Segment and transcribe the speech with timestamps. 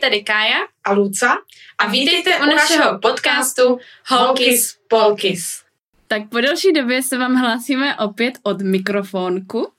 [0.00, 1.36] tady Kája a Luca
[1.78, 3.78] a vítejte u našeho podcastu
[4.08, 5.62] Holkis Polkis.
[6.08, 9.72] Tak po delší době se vám hlásíme opět od mikrofonku.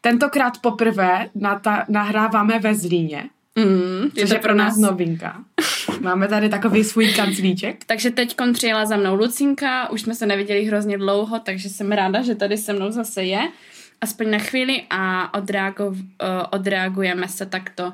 [0.00, 3.24] Tentokrát poprvé nata- nahráváme ve Zlíně,
[3.58, 5.44] Mm, což je pro nás novinka.
[6.00, 7.84] Máme tady takový svůj kanclíček.
[7.84, 12.22] Takže teď přijela za mnou Lucinka, už jsme se neviděli hrozně dlouho, takže jsem ráda,
[12.22, 13.48] že tady se mnou zase je.
[14.00, 15.98] Aspoň na chvíli a odreago- uh,
[16.50, 17.92] odreagujeme se takto.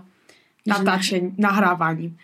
[0.66, 2.16] Natáčení, nahrávání.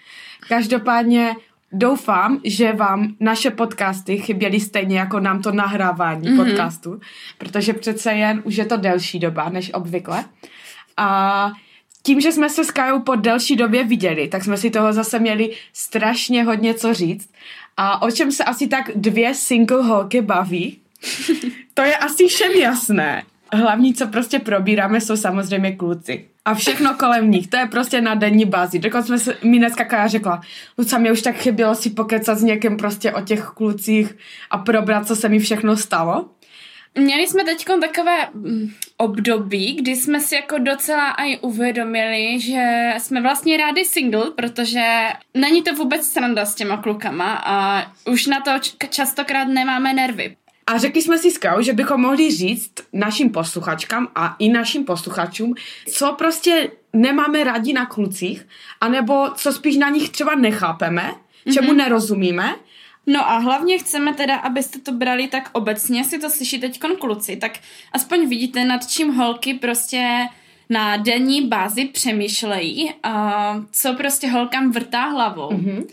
[0.48, 1.36] Každopádně
[1.72, 6.36] doufám, že vám naše podcasty chyběly stejně jako nám to nahrávání mm-hmm.
[6.36, 7.00] podcastu,
[7.38, 10.24] protože přece jen už je to delší doba než obvykle.
[10.96, 11.52] A
[12.02, 15.18] tím, že jsme se s Kajou po delší době viděli, tak jsme si toho zase
[15.18, 17.30] měli strašně hodně co říct.
[17.76, 20.78] A o čem se asi tak dvě single holky baví,
[21.74, 23.22] to je asi všem jasné.
[23.52, 26.29] Hlavní, co prostě probíráme, jsou samozřejmě kluci.
[26.50, 28.78] A všechno kolem nich, to je prostě na denní bázi.
[28.78, 30.40] Dokonce jsme se, mi dneska Kaja řekla,
[30.78, 34.16] Luca, mě už tak chybělo si pokecat s někým prostě o těch klucích
[34.50, 36.30] a probrat, co se mi všechno stalo.
[36.98, 43.22] Měli jsme teď takové mm, období, kdy jsme si jako docela i uvědomili, že jsme
[43.22, 48.50] vlastně rádi single, protože není to vůbec sranda s těma klukama a už na to
[48.88, 50.36] častokrát nemáme nervy.
[50.70, 54.84] A řekli jsme si s Kau, že bychom mohli říct našim posluchačkám a i našim
[54.84, 55.54] posluchačům,
[55.92, 58.46] co prostě nemáme rádi na klucích,
[58.80, 61.14] anebo co spíš na nich třeba nechápeme,
[61.52, 61.76] čemu mm-hmm.
[61.76, 62.54] nerozumíme.
[63.06, 67.36] No a hlavně chceme teda, abyste to brali tak obecně, si to slyší teď kluci,
[67.36, 67.58] tak
[67.92, 70.26] aspoň vidíte, nad čím holky prostě
[70.68, 75.50] na denní bázi přemýšlejí, a co prostě holkám vrtá hlavou.
[75.50, 75.86] Mm-hmm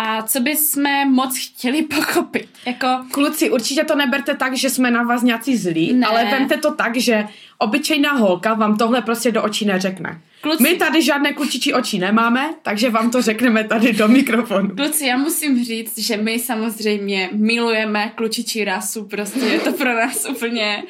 [0.00, 2.48] a co jsme moc chtěli pochopit.
[2.66, 2.86] Jako...
[3.10, 6.06] Kluci, určitě to neberte tak, že jsme na vás nějací zlí, ne.
[6.06, 7.24] ale vemte to tak, že
[7.58, 10.20] obyčejná holka vám tohle prostě do očí neřekne.
[10.40, 10.62] Kluci.
[10.62, 14.76] My tady žádné klučičí oči nemáme, takže vám to řekneme tady do mikrofonu.
[14.76, 20.26] Kluci, já musím říct, že my samozřejmě milujeme klučičí rasu, prostě je to pro nás
[20.30, 20.82] úplně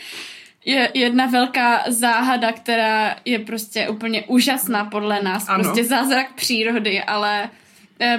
[0.64, 5.64] je jedna velká záhada, která je prostě úplně úžasná podle nás, ano.
[5.64, 7.50] prostě zázrak přírody, ale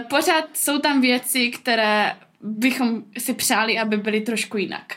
[0.09, 4.95] pořád jsou tam věci, které bychom si přáli, aby byly trošku jinak.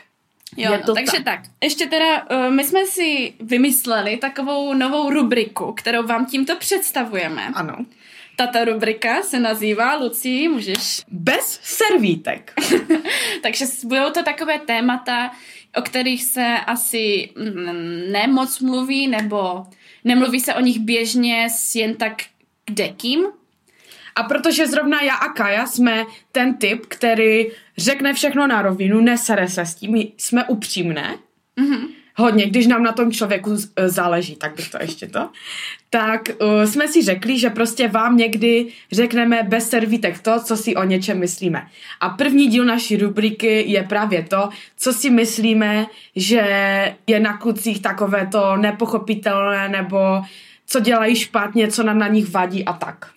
[0.57, 1.23] Jo, je to takže tak.
[1.23, 1.41] tak.
[1.63, 7.47] Ještě teda, uh, my jsme si vymysleli takovou novou rubriku, kterou vám tímto představujeme.
[7.53, 7.85] Ano.
[8.35, 11.01] Tato rubrika se nazývá, Lucí, můžeš...
[11.07, 12.53] Bez servítek.
[13.43, 15.31] takže budou to takové témata,
[15.75, 17.29] o kterých se asi
[18.11, 19.65] nemoc mluví, nebo
[20.03, 22.13] nemluví se o nich běžně s jen tak
[22.65, 23.25] kdekým,
[24.15, 27.47] a protože zrovna já a Kaja jsme ten typ, který
[27.77, 31.17] řekne všechno na rovinu, nesere se s tím, jsme upřímné,
[31.61, 31.87] mm-hmm.
[32.15, 35.29] hodně, když nám na tom člověku e, záleží, tak bych to ještě to,
[35.89, 40.75] tak uh, jsme si řekli, že prostě vám někdy řekneme bez servítek to, co si
[40.75, 41.67] o něčem myslíme.
[41.99, 45.85] A první díl naší rubriky je právě to, co si myslíme,
[46.15, 46.41] že
[47.07, 49.97] je na klucích takové to nepochopitelné, nebo
[50.65, 53.13] co dělají špatně, co nám na nich vadí a tak.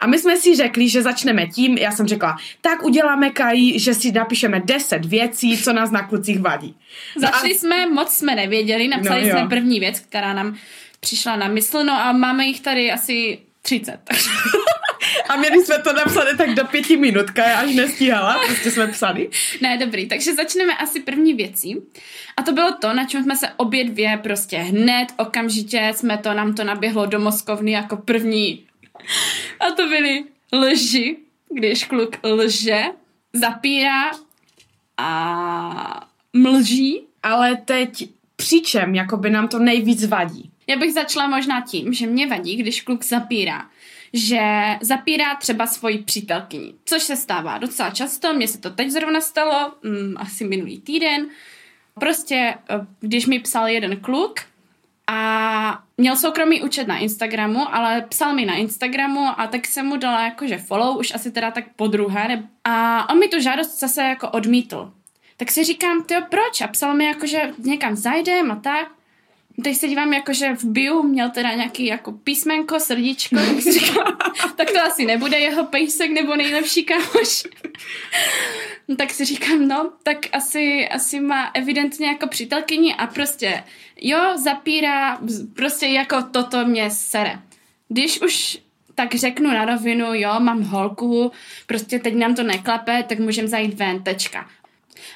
[0.00, 3.94] A my jsme si řekli, že začneme tím, já jsem řekla, tak uděláme Kají, že
[3.94, 6.74] si napíšeme 10 věcí, co nás na klucích vadí.
[7.16, 7.58] Začali a...
[7.58, 10.56] jsme, moc jsme nevěděli, napsali no, jsme první věc, která nám
[11.00, 13.98] přišla na mysl, no a máme jich tady asi 30.
[15.28, 19.30] A měli jsme to napsané tak do pěti minut, já až nestíhala, prostě jsme psali.
[19.60, 21.76] Ne, dobrý, takže začneme asi první věcí.
[22.36, 26.34] A to bylo to, na čem jsme se obě dvě prostě hned, okamžitě jsme to,
[26.34, 28.67] nám to naběhlo do mozkovny jako první
[29.60, 31.16] a to byly lži,
[31.48, 32.82] když kluk lže,
[33.32, 34.10] zapírá
[34.96, 37.04] a mlží.
[37.22, 40.50] Ale teď přičem, jako by nám to nejvíc vadí?
[40.66, 43.70] Já bych začala možná tím, že mě vadí, když kluk zapírá.
[44.12, 44.40] Že
[44.80, 49.72] zapírá třeba svoji přítelkyni, což se stává docela často, mně se to teď zrovna stalo,
[49.82, 51.28] mm, asi minulý týden.
[52.00, 54.40] Prostě, eh, když mi psal jeden kluk,
[55.10, 59.96] a měl soukromý účet na Instagramu, ale psal mi na Instagramu a tak jsem mu
[59.96, 62.42] dala jakože follow, už asi teda tak po druhé.
[62.64, 64.92] A on mi tu žádost zase jako odmítl.
[65.36, 66.60] Tak si říkám, ty proč?
[66.60, 68.88] A psal mi jako, že někam zajdem a tak.
[69.62, 73.72] Teď se dívám, jako, že v bio měl teda nějaký jako písmenko, srdíčko, tak si
[73.72, 74.18] říkám,
[74.56, 77.46] tak to asi nebude jeho pejsek nebo nejlepší kámoš.
[78.88, 83.64] no, tak si říkám, no, tak asi, asi má evidentně jako přítelkyni a prostě,
[84.00, 85.18] jo, zapírá,
[85.54, 87.38] prostě jako toto mě sere.
[87.88, 88.58] Když už
[88.94, 91.32] tak řeknu na rovinu, jo, mám holku,
[91.66, 94.48] prostě teď nám to neklape, tak můžem zajít ven, tečka.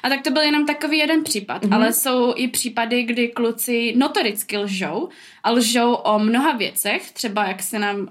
[0.03, 1.75] A tak to byl jenom takový jeden případ, mm-hmm.
[1.75, 5.09] ale jsou i případy, kdy kluci notoricky lžou
[5.43, 8.07] a lžou o mnoha věcech, třeba jak se nám uh,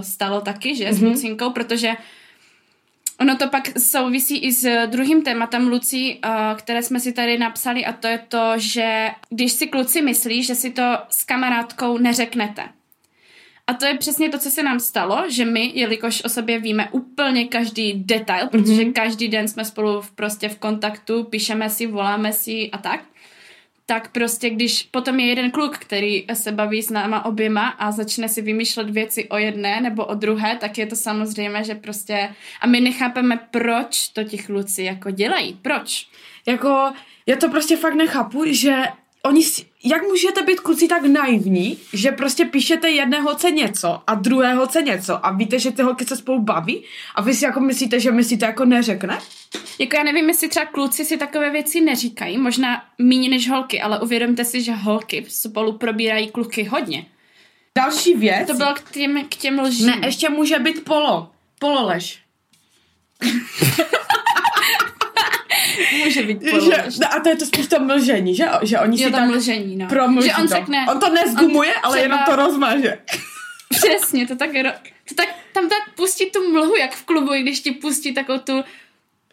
[0.00, 0.94] stalo taky, že mm-hmm.
[0.94, 1.92] s Lucinkou, protože
[3.20, 7.84] Ono to pak souvisí i s druhým tématem Lucí, uh, které jsme si tady napsali
[7.84, 12.62] a to je to, že když si kluci myslí, že si to s kamarádkou neřeknete.
[13.66, 16.88] A to je přesně to, co se nám stalo, že my, jelikož o sobě víme
[16.92, 18.92] úplně každý detail, protože mm-hmm.
[18.92, 23.00] každý den jsme spolu v, prostě v kontaktu, píšeme si, voláme si a tak,
[23.86, 28.28] tak prostě když potom je jeden kluk, který se baví s náma oběma a začne
[28.28, 32.66] si vymýšlet věci o jedné nebo o druhé, tak je to samozřejmě, že prostě a
[32.66, 36.08] my nechápeme, proč to ti kluci jako dělají, proč.
[36.46, 36.92] Jako,
[37.26, 38.82] já to prostě fakt nechápu, že
[39.26, 39.42] oni,
[39.84, 44.82] jak můžete být kluci tak naivní, že prostě píšete jedného holce něco a druhé holce
[44.82, 46.84] něco a víte, že ty holky se spolu baví
[47.14, 49.18] a vy si jako myslíte, že mi si to jako neřekne?
[49.78, 54.00] Jako já nevím, jestli třeba kluci si takové věci neříkají, možná méně než holky, ale
[54.00, 57.06] uvědomte si, že holky spolu probírají kluky hodně.
[57.76, 58.46] Další věc.
[58.46, 59.86] To bylo k těm, k těm lžím.
[59.86, 61.30] Ne, ještě může být polo.
[61.58, 62.18] Pololež.
[66.04, 69.06] Může být že, no a to je to spíš to mlžení, že, že oni jo,
[69.06, 69.86] si to tak mlžení, no.
[69.88, 70.54] promlží Že on to.
[70.54, 72.98] řekne- on to nezgumuje, on ale třeba- jenom to rozmaže.
[73.70, 74.74] Přesně, to tak, ro-
[75.08, 78.38] to tak, tam tak pustí tu mlhu, jak v klubu, i když ti pustí takovou
[78.38, 78.64] tu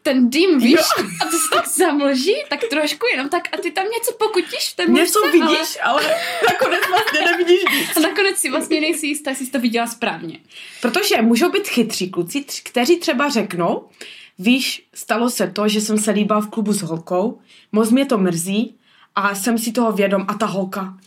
[0.01, 0.71] ten dým, víš?
[0.97, 1.05] Jo.
[1.21, 4.75] A to se tak zamlží, tak trošku jenom tak a ty tam něco pokutíš v
[4.75, 6.03] té Něco mlžce, vidíš, ale
[6.51, 7.97] nakonec vlastně nevidíš nic.
[7.97, 8.05] Ale...
[8.05, 10.39] A nakonec si vlastně nejsi jistá, jestli jsi to viděla správně.
[10.81, 13.87] Protože můžou být chytří kluci, kteří třeba řeknou,
[14.39, 17.39] víš, stalo se to, že jsem se líbal v klubu s holkou,
[17.71, 18.75] moc mě to mrzí
[19.15, 20.97] a jsem si toho vědom a ta holka,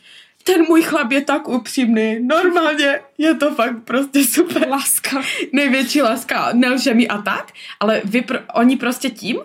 [0.46, 4.68] ten můj chlap je tak upřímný, normálně je to fakt prostě super.
[4.68, 5.22] Láska.
[5.52, 8.24] Největší láska, nelže mi a tak, ale vy,
[8.54, 9.38] oni prostě tím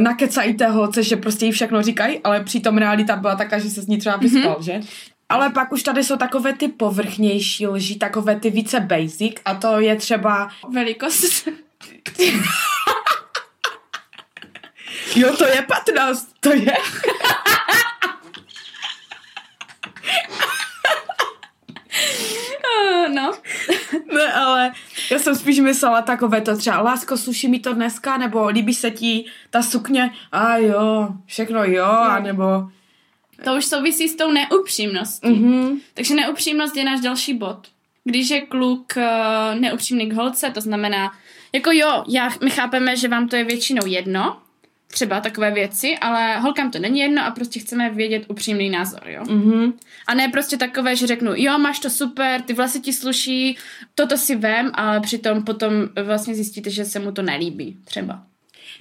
[0.00, 3.82] nakecají té holce, že prostě jí všechno říkají, ale přitom realita byla taká, že se
[3.82, 4.62] s ní třeba vyspal, mm-hmm.
[4.62, 4.80] že?
[5.28, 9.80] Ale pak už tady jsou takové ty povrchnější lži, takové ty více basic a to
[9.80, 11.48] je třeba, Velikost.
[15.16, 16.76] jo to je 15, to je.
[22.78, 23.32] Uh, no.
[24.14, 24.72] Ne, ale
[25.10, 28.90] já jsem spíš myslela takové to třeba, lásko, sluší mi to dneska, nebo líbí se
[28.90, 32.44] ti ta sukně, a jo, všechno jo, a nebo,
[33.44, 35.28] To už souvisí s tou neupřímností.
[35.28, 37.68] mhm, Takže neupřímnost je náš další bod.
[38.04, 41.12] Když je kluk uh, neupřímný k holce, to znamená,
[41.52, 44.36] jako jo, já, my chápeme, že vám to je většinou jedno,
[44.92, 49.24] třeba takové věci, ale holkám to není jedno a prostě chceme vědět upřímný názor, jo.
[49.28, 49.72] mhm,
[50.06, 53.56] A ne prostě takové, že řeknu, jo, máš to super, ty vlasy ti sluší,
[53.94, 55.72] toto si vem, ale přitom potom
[56.04, 58.22] vlastně zjistíte, že se mu to nelíbí, třeba.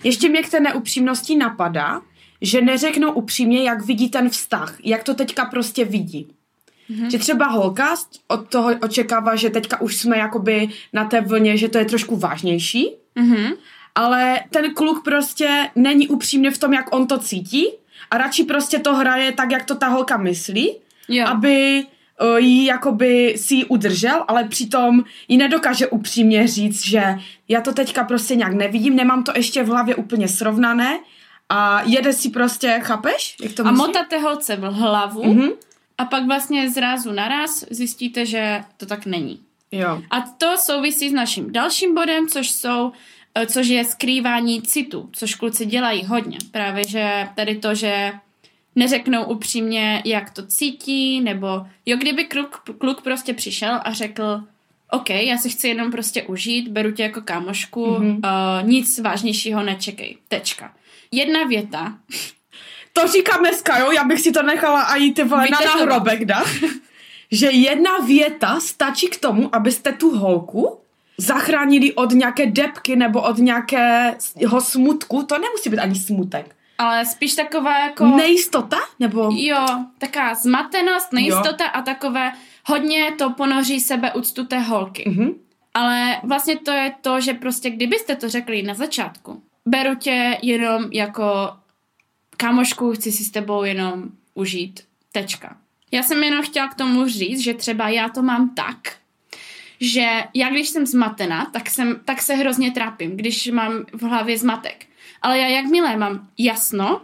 [0.03, 2.01] Ještě mě k té neupřímnosti napadá,
[2.41, 6.27] že neřeknou upřímně, jak vidí ten vztah, jak to teďka prostě vidí.
[6.89, 7.09] Mm-hmm.
[7.11, 7.95] Že třeba holka
[8.27, 12.15] od toho očekává, že teďka už jsme jakoby na té vlně, že to je trošku
[12.17, 13.53] vážnější, Mhm.
[13.97, 17.65] Ale ten kluk prostě není upřímný v tom, jak on to cítí
[18.11, 20.71] a radši prostě to hraje tak, jak to ta holka myslí,
[21.07, 21.25] Jo.
[21.27, 21.83] aby
[22.21, 27.03] uh, jí jakoby si ji udržel, ale přitom jí nedokáže upřímně říct, že
[27.47, 30.99] já to teďka prostě nějak nevidím, nemám to ještě v hlavě úplně srovnané
[31.49, 33.35] a jede si prostě, chápeš?
[33.43, 33.87] Jak to A myslí?
[33.87, 35.49] motáte holce v hlavu Mhm.
[35.97, 39.39] a pak vlastně z rázu na ráz zjistíte, že to tak není.
[39.71, 40.01] Jo.
[40.09, 45.35] A to souvisí s naším dalším bodem, což jsou eh, což je skrývání citu, což
[45.35, 46.37] kluci dělají hodně.
[46.51, 48.11] Právě, že tady to, že
[48.75, 54.43] neřeknou upřímně, jak to cítí, nebo jo, kdyby kluk, kluk prostě přišel a řekl,
[54.91, 58.15] OK, já si chci jenom prostě užít, beru tě jako kámošku, mm-hmm.
[58.15, 60.17] uh, nic vážnějšího nečekej.
[60.27, 60.73] Tečka.
[61.11, 61.97] Jedna věta,
[63.01, 66.47] To říkám dneska, jo, já bych si to nechala a jít na nahrobek dát.
[67.31, 70.79] že jedna věta stačí k tomu, abyste tu holku
[71.17, 75.23] zachránili od nějaké depky nebo od nějakého smutku.
[75.23, 76.55] To nemusí být ani smutek.
[76.77, 78.05] ale spíš taková jako...
[78.05, 78.77] Nejistota?
[78.99, 79.29] Nebo...
[79.35, 79.65] Jo,
[79.97, 82.31] taká zmatenost, nejistota a takové
[82.65, 85.03] hodně to ponoří sebeúctu té holky.
[85.09, 85.29] Mhm.
[85.73, 90.85] Ale vlastně to je to, že prostě kdybyste to řekli na začátku, beru tě jenom
[90.91, 91.49] jako
[92.37, 95.57] kámošku, chci si s tebou jenom užít, tečka.
[95.91, 98.77] Já jsem jenom chtěla k tomu říct, že třeba já to mám tak,
[99.79, 104.37] že já když jsem zmatená, tak, jsem, tak se hrozně trápím, když mám v hlavě
[104.37, 104.85] zmatek.
[105.21, 107.01] Ale já jakmile mám jasno,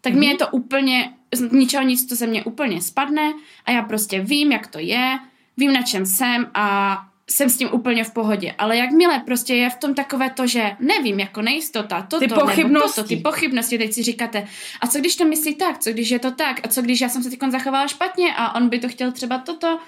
[0.00, 0.18] tak mm-hmm.
[0.18, 3.32] mi je to úplně, z ničeho nic to ze mě úplně spadne
[3.64, 5.18] a já prostě vím, jak to je,
[5.56, 6.98] vím, na čem jsem a
[7.30, 8.54] jsem s tím úplně v pohodě.
[8.58, 12.96] Ale jakmile prostě je v tom takové to, že nevím, jako nejistota, toto, Ty pochybnosti.
[12.96, 14.46] toto, ty pochybnosti, teď si říkáte,
[14.80, 17.08] a co když to myslí tak, co když je to tak, a co když já
[17.08, 19.78] jsem se teď zachovala špatně a on by to chtěl třeba toto,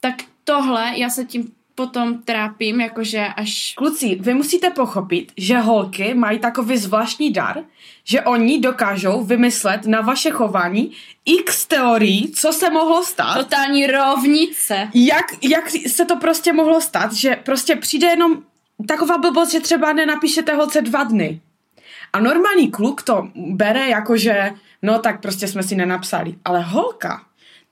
[0.00, 3.74] tak tohle já se tím potom trápím, jakože až...
[3.76, 7.58] Kluci, vy musíte pochopit, že holky mají takový zvláštní dar,
[8.04, 10.92] že oni dokážou vymyslet na vaše chování
[11.24, 13.38] x teorií, co se mohlo stát.
[13.38, 14.88] Totální rovnice.
[14.94, 18.42] jak, jak se to prostě mohlo stát, že prostě přijde jenom
[18.88, 21.40] taková blbost, že třeba nenapíšete holce dva dny.
[22.12, 24.52] A normální kluk to bere jako, že
[24.82, 26.34] no tak prostě jsme si nenapsali.
[26.44, 27.22] Ale holka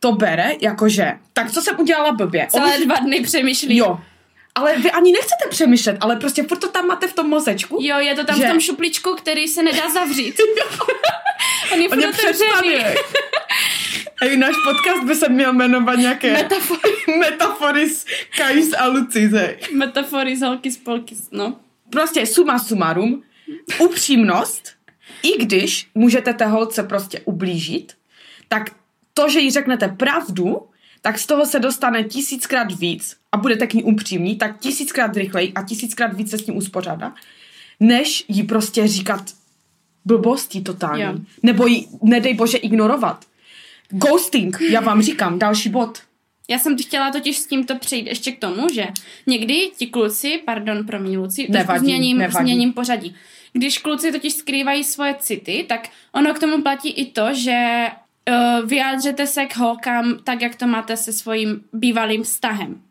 [0.01, 2.47] to bere jako, že tak co jsem udělala blbě.
[2.51, 3.77] Celé Oni- dva dny přemýšlí.
[3.77, 4.01] Jo.
[4.55, 7.79] Ale vy ani nechcete přemýšlet, ale prostě furt to tam máte v tom mozečku.
[7.83, 10.35] Jo, je to tam Že- v tom šupličku, který se nedá zavřít.
[10.41, 10.63] On je
[11.73, 12.33] On je furt otevřený.
[12.33, 12.75] přespaný.
[14.23, 16.93] Hej, náš podcast by se měl jmenovat nějaké Metafory.
[17.19, 18.05] metafory z
[18.37, 19.57] Kajs a Lucize.
[19.73, 21.57] Metafory z holky z polky, no.
[21.91, 23.23] prostě suma sumarum,
[23.79, 24.69] upřímnost,
[25.23, 27.93] i když můžete té holce prostě ublížit,
[28.49, 28.71] tak
[29.21, 30.63] to, že jí řeknete pravdu,
[31.01, 35.53] tak z toho se dostane tisíckrát víc a budete k ní upřímní, tak tisíckrát rychleji
[35.53, 37.15] a tisíckrát víc se s tím uspořádá,
[37.81, 39.25] než jí prostě říkat
[40.05, 41.03] blbosti totální.
[41.03, 41.15] Jo.
[41.43, 43.25] Nebo jí, nedej bože, ignorovat.
[43.89, 45.99] Ghosting, já vám říkám, další bod.
[46.49, 48.87] Já jsem chtěla totiž s tímto přejít ještě k tomu, že
[49.27, 52.45] někdy ti kluci, pardon, promiň Luci, trošku Nevadí, změním, nevadí.
[52.45, 53.15] změním pořadí.
[53.53, 57.87] Když kluci totiž skrývají svoje city, tak ono k tomu platí i to, že
[58.67, 62.83] vyjádřete se k holkám tak, jak to máte se svým bývalým vztahem.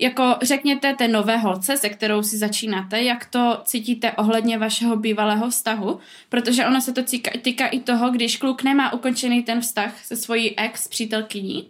[0.00, 5.50] Jako řekněte té nové holce, se kterou si začínáte, jak to cítíte ohledně vašeho bývalého
[5.50, 10.04] vztahu, protože ono se to týká, týká i toho, když kluk nemá ukončený ten vztah
[10.04, 11.68] se svojí ex přítelkyní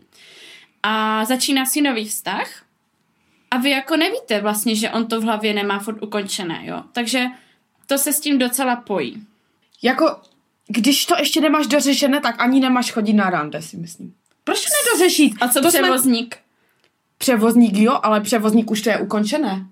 [0.83, 2.65] a začíná si nový vztah
[3.51, 6.83] a vy jako nevíte vlastně, že on to v hlavě nemá furt ukončené, jo.
[6.93, 7.27] Takže
[7.87, 9.27] to se s tím docela pojí.
[9.83, 10.21] Jako,
[10.73, 14.15] když to ještě nemáš dořešené, tak ani nemáš chodit na rande, si myslím.
[14.45, 15.33] Proč to nedořešit?
[15.41, 15.83] A co to Jsme...
[15.83, 16.37] převozník?
[17.19, 19.67] Převozník jo, ale převozník už to je ukončené.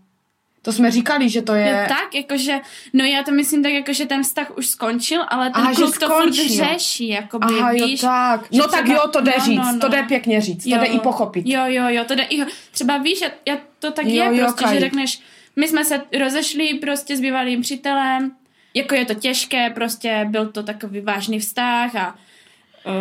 [0.62, 1.66] To jsme říkali, že to je...
[1.66, 1.86] Je...
[1.88, 2.60] tak, jakože,
[2.92, 5.98] no já to myslím tak, jako, že ten vztah už skončil, ale ten Aha, kluk
[5.98, 8.50] to furt řeší, jakoby, Aha, jo, víš, tak.
[8.52, 9.78] No tak třeba- jo, to jde no, říct, no, no.
[9.78, 11.46] to jde pěkně říct, to jde i pochopit.
[11.46, 14.44] Jo, jo, jo, to jde i, třeba víš, já, já to tak Jo, je jo,
[14.44, 14.74] prostě, Kaj.
[14.74, 15.20] že řekneš,
[15.56, 18.32] my jsme se rozešli prostě s bývalým přítelem,
[18.74, 22.14] jako je to těžké, prostě byl to takový vážný vztah a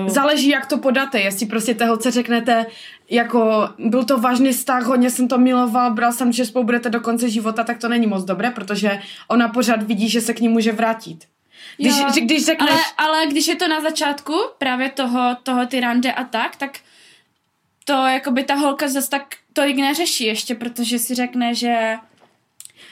[0.03, 2.65] uh, Záleží, jak to podáte, jestli prostě té holce řeknete,
[3.09, 7.01] jako byl to vážný vztah, hodně jsem to miloval, bral jsem, že spolu budete do
[7.01, 10.47] konce života, tak to není moc dobré, protože ona pořád vidí, že se k ní
[10.49, 11.25] může vrátit.
[11.77, 15.65] Když, Jo, že- když řekneš, ale, ale když je to na začátku právě toho, toho
[15.65, 16.79] ty rande a tak, tak
[17.85, 21.95] to jakoby ta holka zase tak tolik neřeší ještě, protože si řekne, že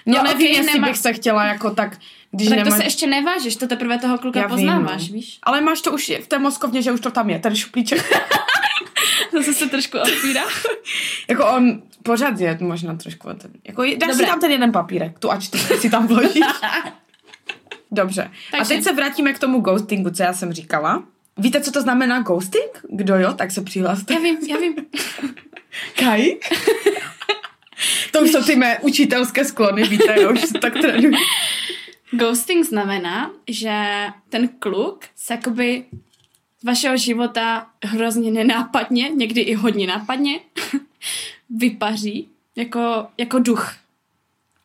[0.05, 1.97] no jo, nevím, okej, jestli nemá- bych se chtěla jako tak,
[2.31, 2.73] když tak nemáš...
[2.73, 5.13] to se ještě nevážeš, to teprve toho kluka Já vím, poznáváš, no.
[5.13, 5.39] víš?
[5.43, 8.11] Ale máš to už v té mozkovně, že už to tam je, ten šuplíček.
[9.33, 10.43] Zase se trošku otvírá.
[11.27, 13.51] jako on pořád je možná trošku ten.
[13.67, 14.25] Jako dáš si Dobré.
[14.25, 16.45] tam ten jeden papírek, tu A4 si tam vložíš.
[17.91, 18.31] Dobře.
[18.51, 18.63] Takže.
[18.63, 21.03] A teď se vrátíme k tomu ghostingu, co já jsem říkala.
[21.37, 22.85] Víte, co to znamená ghosting?
[22.89, 24.13] Kdo jo, tak se přihlaste.
[24.13, 24.75] Já vím, já vím.
[25.99, 26.37] Kaj?
[28.11, 31.15] to už jsou ty mé učitelské sklony, víte, já už tak trénuji.
[32.11, 33.83] Ghosting znamená, že
[34.29, 35.85] ten kluk se jakoby
[36.59, 40.39] z vašeho života hrozně nenápadně, někdy i hodně nápadně,
[41.49, 43.75] vypaří jako, jako duch.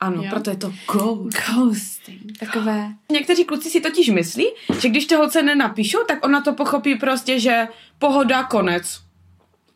[0.01, 0.31] Ano, Jo.
[0.31, 1.37] proto je to ghost.
[1.49, 2.39] Ghosting.
[2.39, 2.89] Takové...
[3.13, 4.47] Někteří kluci si totiž myslí,
[4.81, 7.69] že když to holce nenapíšou, tak ona to pochopí prostě, že
[7.99, 9.01] pohoda, konec.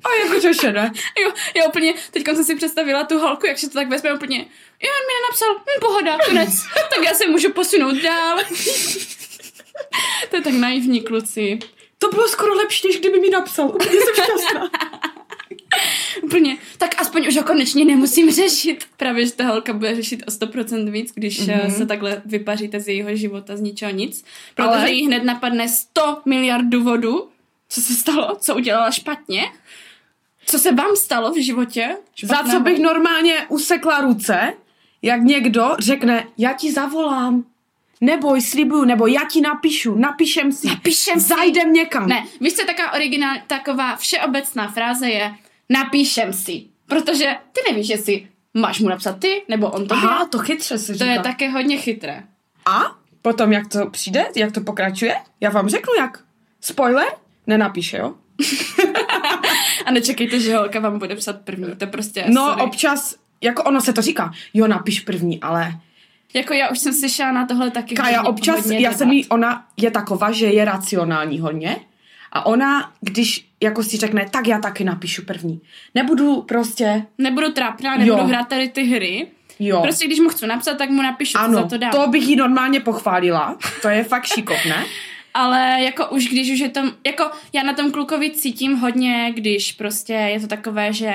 [0.04, 0.92] A jako že ne.
[1.22, 4.46] Jo, já úplně, teď jsem si představila tu holku, jak se to tak vezme úplně,
[4.82, 6.48] jo, on mi nenapsal, hm, pohoda, konec,
[6.94, 8.38] tak já se můžu posunout dál.
[10.30, 11.58] to je tak naivní, kluci.
[11.98, 13.68] To bylo skoro lepší, než kdyby mi napsal.
[13.68, 14.70] Úplně jsem šťastná.
[16.22, 18.84] Úplně, tak aspoň už ho konečně nemusím řešit.
[18.96, 21.50] Právě, že ta holka bude řešit o 100% víc, když Mhm.
[21.60, 21.76] mm-hmm.
[21.76, 24.24] se takhle vypaříte z jejího života z ničeho nic.
[24.54, 27.28] Protože Ale- jí hned napadne 100 miliard důvodů,
[27.68, 29.42] co se stalo, co udělala špatně,
[30.46, 31.96] co se vám stalo v životě.
[32.22, 34.54] Za co bych normálně usekla ruce,
[35.02, 37.44] jak někdo řekne, já ti zavolám.
[38.00, 40.66] Neboj, slibuju, nebo já ti napíšu, napíšem si.
[40.66, 41.26] Napíšem si.
[41.28, 42.08] Zajdem někam.
[42.08, 45.34] Ne, víš, co taková originál, taková všeobecná fráze je
[45.68, 46.64] napíšem si.
[46.86, 50.86] Protože ty nevíš, jestli máš mu napsat ty, nebo on to Aha, to chytře se
[50.92, 51.04] To říká.
[51.12, 52.22] je také hodně chytré.
[52.66, 52.82] A
[53.22, 56.24] potom, jak to přijde, jak to pokračuje, já vám řeknu jak.
[56.60, 57.06] Spoiler,
[57.46, 58.14] nenapíše, jo?
[59.86, 62.62] A nečekejte, že holka vám bude psat první, to prostě No, sorry.
[62.62, 65.80] občas jako ono se to říká, jo, napiš první, ale
[66.34, 69.26] Jako já už jsem slyšela na tohle taky Kaja hodně, občas, hodně já jsem jí,
[69.26, 71.76] ona je taková, že je racionální hodně
[72.32, 75.60] a ona, když jako si řekne, tak já taky napíšu první.
[75.94, 78.26] Nebudu prostě, Nebudu trápná, nebudu Jo.
[78.26, 79.26] hrát tady ty hry.
[79.58, 79.80] jo.
[79.82, 81.90] Prostě když mu chci napsat, tak mu napíšu, co ano, za to dám.
[81.90, 84.84] to bych jí normálně pochválila, to je fakt šikovné.
[85.38, 89.72] Ale jako už když už je to, jako já na tom klukovi cítím hodně, když
[89.72, 91.12] prostě je to takové, že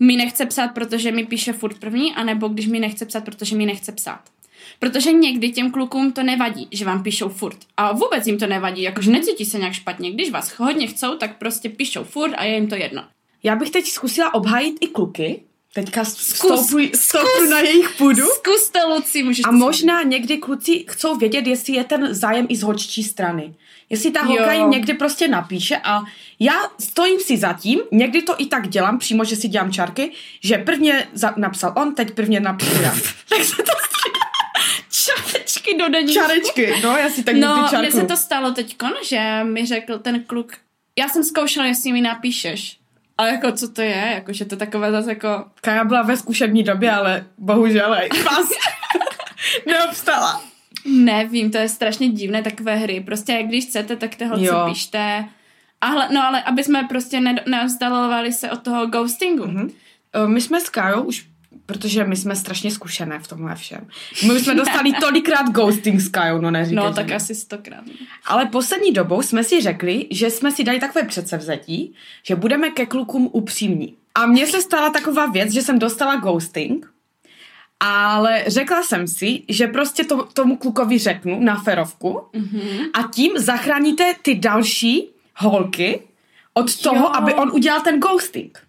[0.00, 3.66] mi nechce psát, protože mi píše furt první, anebo když mi nechce psát, protože mi
[3.66, 4.20] nechce psát.
[4.78, 7.58] Protože někdy těm klukům to nevadí, že vám píšou furt.
[7.76, 10.10] A vůbec jim to nevadí, jakože necítí se nějak špatně.
[10.10, 13.04] Když vás hodně chcou, tak prostě píšou furt a je jim to jedno.
[13.42, 15.42] Já bych teď zkusila obhájit i kluky,
[15.74, 18.26] teďka stoupuj, stoupu na jejich půdu.
[18.26, 22.56] Zkus to, Luci, můžeš A možná někdy kluci chcou vědět, jestli je ten zájem i
[22.56, 23.54] z hoččí strany.
[23.90, 26.02] Jestli ta holka jim někdy prostě napíše a
[26.40, 30.12] já stojím si za tím, někdy to i tak dělám, přímo, že si dělám čárky,
[30.40, 32.94] že prvně za, napsal on, teď prvně napíšu já.
[33.28, 33.72] tak se to
[34.90, 36.14] Čárečky do denní.
[36.14, 40.24] čárečky, no, já si tak No, mně se to stalo teďkon, že mi řekl ten
[40.24, 40.52] kluk,
[40.98, 42.77] já jsem zkoušela, jestli mi napíšeš.
[43.18, 44.10] Ale jako, co to je?
[44.14, 45.44] Jako, že to takové zase jako...
[45.60, 48.48] Kaja byla ve zkušební době, ale bohužel pas
[49.66, 50.42] neobstala.
[50.86, 53.00] Nevím, to je strašně divné takové hry.
[53.00, 54.52] Prostě když chcete, tak toho Jo.
[54.52, 55.24] co píšte.
[55.80, 59.44] A hle, no ale aby jsme prostě ne, neozdalovali se od toho ghostingu.
[59.44, 59.70] Mm-hmm.
[60.26, 61.26] My jsme s Kajou už
[61.68, 63.86] protože my jsme strašně zkušené v tomhle všem.
[64.26, 66.76] My už jsme dostali tolikrát ghosting s Kajou, no neříkej.
[66.76, 67.16] No, tak ne.
[67.16, 67.84] asi stokrát.
[68.26, 72.86] Ale poslední dobou jsme si řekli, že jsme si dali takové předsevzetí, že budeme ke
[72.86, 73.96] klukům upřímní.
[74.14, 76.92] A mně se stala taková věc, že jsem dostala ghosting,
[77.80, 82.90] ale řekla jsem si, že prostě to, tomu klukovi řeknu na ferovku mm-hmm.
[82.94, 86.02] a tím zachráníte ty další holky
[86.54, 87.10] od toho, Jo.
[87.14, 88.67] aby on udělal ten ghosting.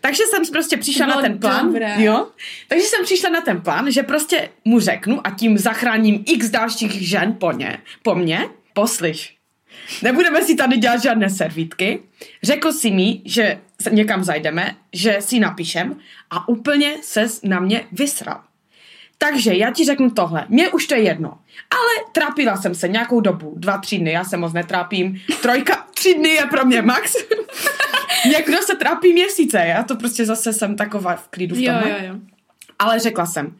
[0.00, 1.66] Takže jsem prostě přišla To na ten plán.
[1.66, 1.94] dobré.
[1.98, 2.26] Jo?
[2.68, 7.08] Takže jsem přišla na ten plán, že prostě mu řeknu a tím zachráním x dalších
[7.08, 8.40] žen po, ně, po mně.
[8.74, 9.36] Poslyš,
[10.02, 12.00] nebudeme si tady dělat žádné servítky.
[12.42, 13.58] Řekl si mi, že
[13.90, 15.96] někam zajdeme, že si napíšem
[16.30, 18.40] a úplně se na mě vysral.
[19.18, 21.28] Takže já ti řeknu tohle, mně už to je jedno,
[21.70, 26.14] ale trápila jsem se nějakou dobu, dva, tři dny, já se moc netrápím, trojka, tři
[26.14, 27.16] dny je pro mě max.
[28.30, 31.90] Někdo se trápí měsíce, já to prostě zase jsem taková v klidu v Jo, tomhle.
[31.90, 32.14] jo, jo.
[32.78, 33.56] Ale řekla jsem,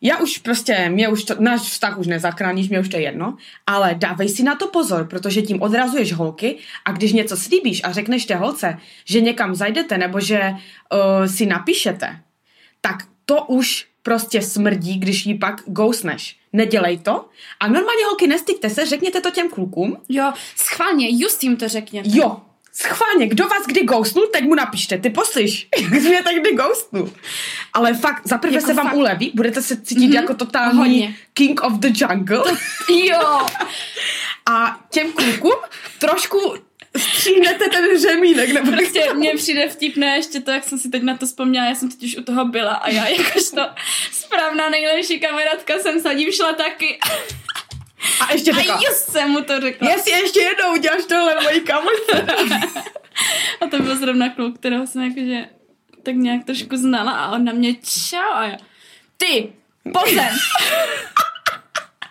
[0.00, 3.36] já už prostě, mě už to, náš vztah už nezachráníš, mě už to je jedno,
[3.66, 7.92] ale dávej si na to pozor, protože tím odrazuješ holky a když něco slíbíš a
[7.92, 12.20] řekneš té holce, že někam zajdete nebo že uh, si napíšete,
[12.80, 16.36] tak to už prostě smrdí, když jí pak ghostneš.
[16.52, 17.28] Nedělej to.
[17.60, 19.96] A normálně holky, nestykte se, řekněte to těm klukům.
[20.08, 22.08] Jo, schválně, just jim to řekněte.
[22.12, 22.40] Jo,
[22.72, 27.12] schválně, kdo vás kdy ghostnul, teď mu napište, ty poslyš, mě tak kdy ghostnul.
[27.72, 28.96] Ale fakt, za prvé Jako se vám fakt.
[28.96, 30.14] uleví, budete se cítit mm-hmm.
[30.14, 31.14] jako totální Hodně.
[31.34, 32.42] king of the jungle.
[33.10, 33.46] Jo,
[34.50, 35.54] A těm klukům
[35.98, 36.54] trošku
[36.98, 38.50] stříhnete ten řemínek.
[38.52, 41.74] Nebo prostě mně přijde vtipné ještě to, jak jsem si teď na to vzpomněla, já
[41.74, 43.62] jsem teď už u toho byla a já jakožto
[44.12, 46.98] správná nejlepší kamarádka jsem za ním šla taky.
[48.20, 49.90] A ještě A řekla, just jsem mu to řekla.
[49.90, 52.26] jestli ještě jednou uděláš tohle mojí kamošce.
[53.60, 55.48] A to byl zrovna kluk, kterého jsem jakože
[56.02, 57.74] tak nějak trošku znala a on na mě
[58.10, 58.56] čau a já,
[59.16, 59.52] ty,
[59.92, 60.28] pozem.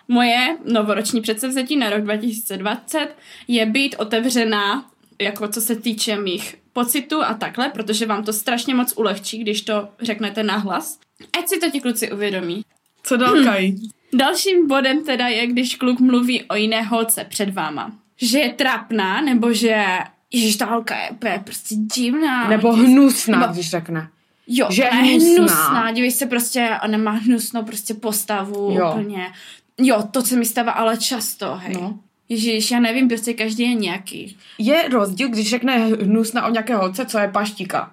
[0.08, 3.08] Moje novoroční předsevzetí na rok 2020
[3.48, 4.84] je být otevřená,
[5.20, 9.62] jako co se týče mých pocitů a takhle, protože vám to strašně moc ulehčí, když
[9.62, 10.98] to řeknete nahlas.
[11.38, 12.62] Ať si to ti kluci uvědomí.
[13.02, 13.72] Co dál, Kaj?
[14.14, 17.92] Dalším bodem teda je, když kluk mluví o jiné holce před váma.
[18.16, 19.84] Že je trapná, nebo že
[20.32, 22.48] Ježiš, ta holka je úplně prostě divná.
[22.48, 24.08] Nebo hnusná, nebo- když řekne.
[24.46, 25.28] Jo, že je je hnusná.
[25.38, 25.92] hnusná.
[25.92, 28.90] Dívej se prostě, ona má hnusnou prostě postavu Jo.
[28.90, 29.32] úplně.
[29.78, 31.74] Jo, to se mi stává ale často, hej.
[31.74, 31.98] No.
[32.28, 34.36] Ježíš, já nevím, prostě každý je nějaký.
[34.58, 37.92] Je rozdíl, když řekne hnusná o nějaké holce, co je paštíka.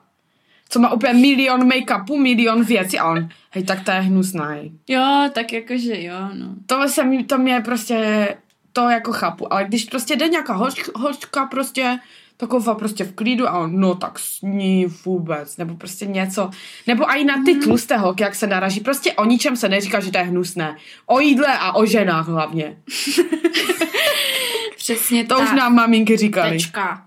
[0.69, 4.71] Co má úplně milion make-upu, milion věcí a on, hej, tak to je hnusná, hej.
[4.87, 6.55] Jo, tak jakože jo, no.
[6.65, 8.27] To se mi, to mě prostě,
[8.73, 11.99] to jako chápu, ale když prostě jde nějaká hoč, hočka prostě,
[12.47, 16.49] taková prostě v klidu a on, no tak s ní vůbec, nebo prostě něco,
[16.87, 20.11] nebo i na ty tlusté holky, jak se naraží, prostě o ničem se neříká, že
[20.11, 20.77] to je hnusné.
[21.05, 22.77] O jídle a o ženách hlavně.
[24.77, 25.43] Přesně To tak.
[25.43, 26.51] už nám maminky říkali.
[26.51, 27.05] Tečka.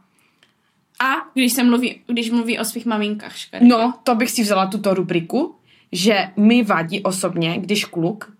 [1.01, 3.69] A když se mluví, když mluví o svých maminkách, škaredě.
[3.69, 5.55] No, to bych si vzala tuto rubriku,
[5.93, 8.36] že mi vadí osobně, když kluk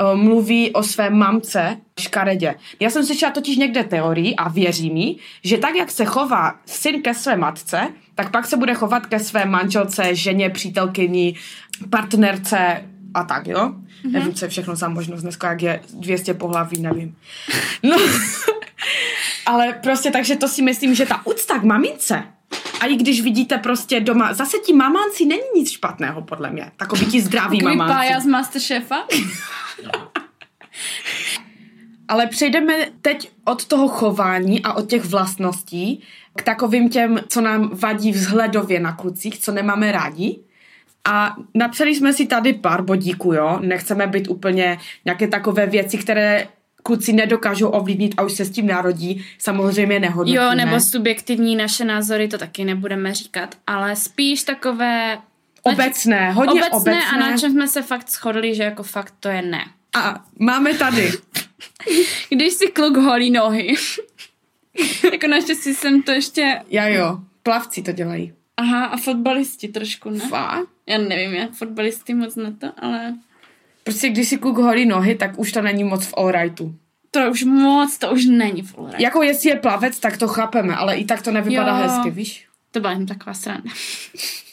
[0.00, 2.54] uh, mluví o své mamce škaredě.
[2.80, 7.02] Já jsem slyšela totiž někde teorii a věří mi, že tak, jak se chová syn
[7.02, 11.34] ke své matce, tak pak se bude chovat ke své manželce, ženě, přítelkyni,
[11.90, 13.68] partnerce a tak, jo?
[13.68, 14.12] Mm-hmm.
[14.12, 17.16] Nevím, co je všechno za možnost dneska, jak je 200 pohlaví, nevím.
[17.82, 17.96] No,
[19.46, 22.22] ale prostě takže to si myslím, že ta úcta k mamince
[22.80, 26.70] a i když vidíte prostě doma, zase ti mamánci není nic špatného, podle mě.
[26.76, 27.94] Takový ti zdraví Takový mamánci.
[27.98, 29.06] pája z Masterchefa.
[32.08, 36.02] Ale přejdeme teď od toho chování a od těch vlastností
[36.36, 40.38] k takovým těm, co nám vadí vzhledově na klucích, co nemáme rádi.
[41.04, 43.58] A napsali jsme si tady pár bodíků, jo.
[43.62, 46.48] Nechceme být úplně nějaké takové věci, které
[46.86, 50.44] kluci nedokážou ovlivnit a už se s tím narodí, samozřejmě nehodnotíme.
[50.44, 55.18] Jo, nebo subjektivní naše názory, to taky nebudeme říkat, ale spíš takové...
[55.62, 57.04] Obecné, hodně obecné, obecné.
[57.04, 59.64] a na čem jsme se fakt shodli, že jako fakt to je ne.
[59.96, 61.12] A máme tady
[62.28, 63.74] Když si kluk holí nohy.
[65.12, 66.60] jako naštěstí jsem to ještě...
[66.68, 68.32] Já jo, plavci to dělají.
[68.56, 70.18] Aha, a fotbalisti trošku, ne?
[70.18, 70.68] Fakt?
[70.86, 73.14] Já nevím, jak fotbalisty moc na to, ale...
[73.84, 76.74] Prostě když si kluk holí nohy, tak už to není moc v allrightu.
[77.10, 79.00] To už moc, to už není full right.
[79.00, 81.82] Jako jestli je plavec, tak to chápeme, ale i tak to nevypadá Jo.
[81.88, 82.46] hezky, víš?
[82.70, 83.70] To byla jen taková sranda.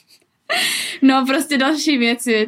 [1.02, 2.48] no prostě další věc je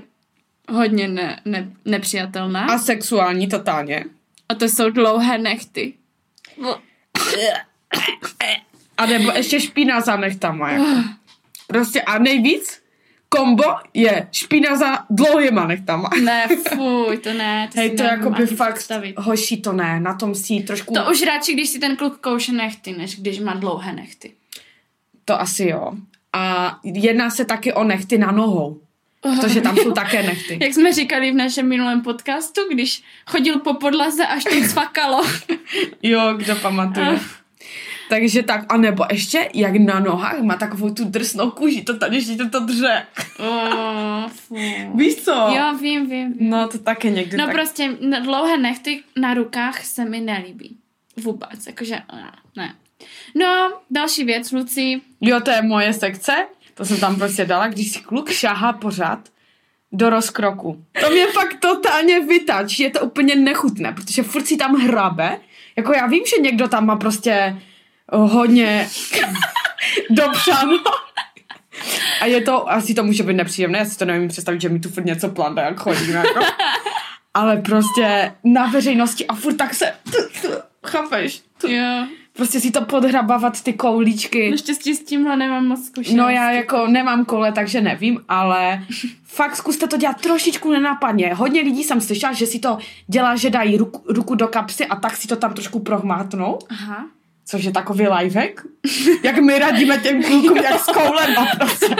[0.70, 2.66] hodně ne, ne, nepřijatelná.
[2.66, 4.06] A sexuální totálně.
[4.50, 5.94] A to jsou dlouhé nechty.
[8.98, 10.72] A nebo ještě špína za nechtama.
[10.72, 11.04] Jako.
[11.68, 12.82] Prostě a nejvíc
[13.38, 16.10] kombo je špína za dlouhýma nechtama.
[16.24, 17.70] Ne, fuj, to ne.
[17.74, 19.16] To Hej, to jako by fakt, představit.
[19.18, 22.52] hoší to ne, na tom si trošku, To už radši, když si ten kluk kouše
[22.52, 24.32] nechty, než když má dlouhé nechty.
[25.26, 25.92] to asi jo.
[26.34, 28.80] A jedná se taky o nechty na nohou.
[29.22, 30.58] Protože tam jsou také nechty.
[30.62, 35.24] Jak jsme říkali v našem minulém podcastu, když chodil po podlaze, až to cvakalo.
[36.04, 37.20] Jo, kdo pamatuje.
[38.14, 42.16] Takže tak, a nebo ještě, jak na nohách má takovou tu drsnou kůži, to tady
[42.16, 43.06] ještě to dře.
[43.40, 44.30] oh.
[44.96, 45.32] Víš co?
[45.32, 46.34] Jo, vím, vím.
[46.34, 46.50] vím.
[46.50, 47.54] No to také někdy No tak.
[47.56, 50.78] prostě dlouhé nechty na rukách se mi nelíbí.
[51.18, 52.76] Vůbec, jakože ne, ne.
[53.36, 55.02] No, další věc, Luci.
[55.22, 56.34] Jo, to je moje sekce,
[56.74, 59.20] to jsem tam prostě dala, když si kluk šahá pořád
[59.92, 60.84] do rozkroku.
[61.02, 65.40] To mě fakt totálně vytač, je to úplně nechutné, protože furt si tam hrabe.
[65.76, 67.62] Jako já vím, že někdo tam má prostě
[68.18, 68.90] hodně
[70.10, 70.78] dopřáno.
[72.22, 74.80] A je to, asi to může být nepříjemné, já si to nevím představit, že mi
[74.80, 76.40] tu furt něco plande, jak chodím, jako.
[77.34, 79.94] Ale prostě na veřejnosti a furt tak se,
[80.86, 81.42] chápeš?
[81.68, 82.08] Jo.
[82.34, 84.52] Prostě si to podhrabávat ty koulíčky.
[84.52, 86.18] Naštěstí s tímhle nemám moc zkušenosti.
[86.18, 88.84] No já jako nemám kole, takže nevím, ale
[89.24, 91.34] fakt zkuste to dělat trošičku nenápadně.
[91.34, 94.96] Hodně lidí jsem slyšela, že si to dělá, že dají ruku, ruku do kapsy a
[94.96, 97.06] tak si to tam trošku prohmátnou, Aha.
[97.46, 98.62] Což je takový lifehack.
[99.24, 101.96] Jak my radíme těm klukům, jak s koulem prostě.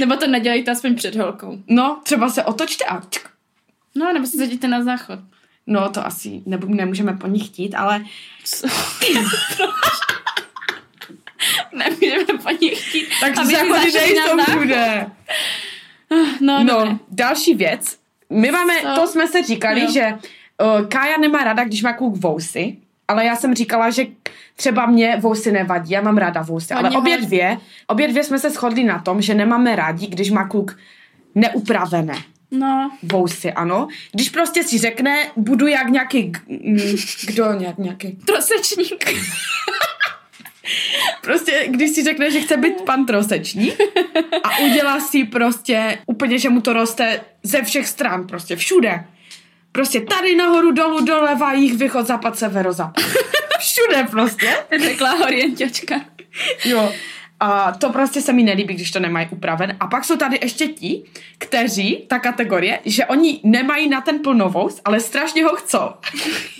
[0.00, 1.58] Nebo to nedělejte aspoň před holkou.
[1.66, 3.28] No, třeba se otočte a čk.
[3.94, 5.18] No, nebo se zadíte na záchod.
[5.66, 8.04] No, to asi nebu, nemůžeme po nich chtít, ale?
[11.72, 13.06] Nemůžeme po nich chtít.
[13.20, 15.06] tak aby záchody nejsou všude.
[16.40, 17.96] No, No, další věc.
[18.30, 19.00] My máme, Co?
[19.00, 19.90] to jsme se říkali, Jo.
[19.92, 22.76] že uh, Kája nemá ráda, když má kluk vousy,
[23.10, 24.06] ale já jsem říkala, že
[24.56, 28.50] třeba mě vousy nevadí, já mám ráda vousy, ale obě dvě, obě dvě jsme se
[28.50, 30.78] shodli na tom, že nemáme rádi, když má kluk
[31.34, 32.14] neupravené
[32.50, 32.90] no.
[33.02, 33.88] vousy, ano.
[34.12, 36.96] Když prostě si řekne, budu jak nějaký, mm,
[37.26, 39.04] kdo nějak, nějaký, Trosečník.
[41.22, 43.74] prostě když si řekne, že chce být pan trosečník
[44.44, 49.04] a udělá si prostě úplně, že mu to roste ze všech stran, prostě všude.
[49.72, 53.04] Prostě tady nahoru, dolů, doleva, jich, východ, západ, severozapad.
[53.58, 54.56] Všude prostě.
[54.80, 56.00] Řekla orientěčka.
[56.64, 56.92] Jo.
[57.42, 59.76] A to prostě se mi nelíbí, když to nemají upraven.
[59.80, 61.02] A pak jsou tady ještě ti,
[61.38, 65.88] kteří, ta kategorie, že oni nemají na ten plnovous, ale strašně ho chcou.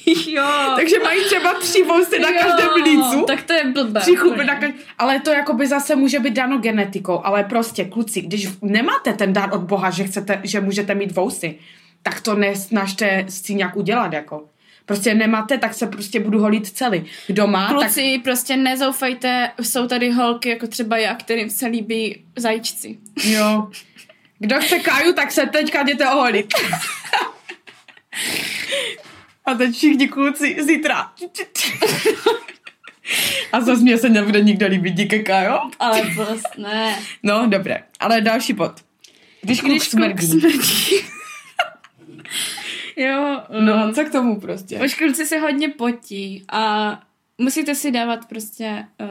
[0.26, 0.44] jo.
[0.76, 3.24] Takže mají třeba tři vousy na každém lícu.
[3.26, 4.00] Tak to je blbé.
[4.00, 4.44] Tři úplně.
[4.44, 9.12] na každém, ale to jakoby zase může být dáno genetikou, ale prostě kluci, když nemáte
[9.12, 11.58] ten dar od Boha, že chcete, že můžete mít vousy,
[12.02, 14.46] tak to nesnažte si nějak udělat, jako.
[14.86, 17.04] Prostě nemáte, tak se prostě budu holit celý.
[17.26, 22.24] Kdo má, tak Kluci, prostě nezoufejte, jsou tady holky, jako třeba já, kterým se líbí
[22.36, 22.98] zajíčci.
[23.24, 23.70] jo.
[24.38, 26.54] Kdo chce káju, tak se teďka jděte oholit.
[29.44, 31.12] A teď všichni kluci zítra.
[33.52, 35.60] A zase mě se nebude nikdo líbit, díky Kájo.
[35.78, 36.98] Ale prostě ne.
[37.22, 37.82] No, dobré.
[38.00, 38.72] Ale další bod.
[39.42, 40.26] Když kluk Když kluk smrdí.
[40.26, 41.09] smrdí.
[43.00, 43.40] Jo.
[43.60, 44.80] No, co k tomu prostě?
[44.84, 47.02] Už kluci se hodně potí a
[47.38, 49.06] musíte si dávat prostě uh,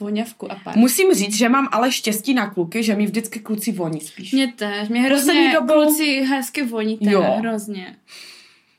[0.00, 0.76] voňavku a pár.
[0.76, 4.32] Musím říct, že mám ale štěstí na kluky, že mi vždycky kluci voní spíš.
[4.32, 7.22] Mě tež, mě hrozně dobou- kluci hezky voníte, Jo.
[7.38, 7.96] hrozně.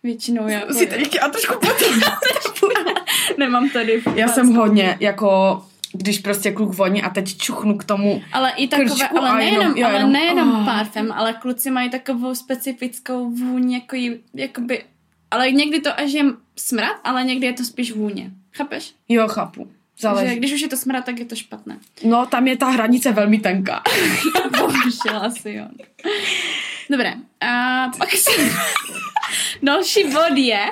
[0.04, 0.74] Většinou jako...
[0.74, 2.00] si teď a trošku potom.
[3.38, 4.04] Nemám tady.
[4.16, 5.62] Já jsem hodně jako
[5.98, 8.22] když prostě kluk voní a teď čuchnu k tomu.
[8.34, 10.66] Ale i takové, ale nejenom, jenom- jo, ale jenom- nejenom oh.
[10.66, 14.84] parfém, ale kluci mají takovou specifickou vůň, jako jí, jakoby,
[15.32, 16.24] ale někdy to až je
[16.56, 18.32] smrad, ale někdy je to spíš vůně.
[18.52, 18.94] Chápeš?
[19.10, 19.68] Jo, chápu.
[19.98, 20.36] Že Záleží.
[20.36, 21.78] když už je to smrad, tak je to špatné.
[22.04, 23.84] No, tam je ta hranice velmi tenká.
[24.58, 25.66] Bohužel asi jo.
[26.90, 28.32] Dobré, a pak se...
[29.64, 30.66] Další bod je,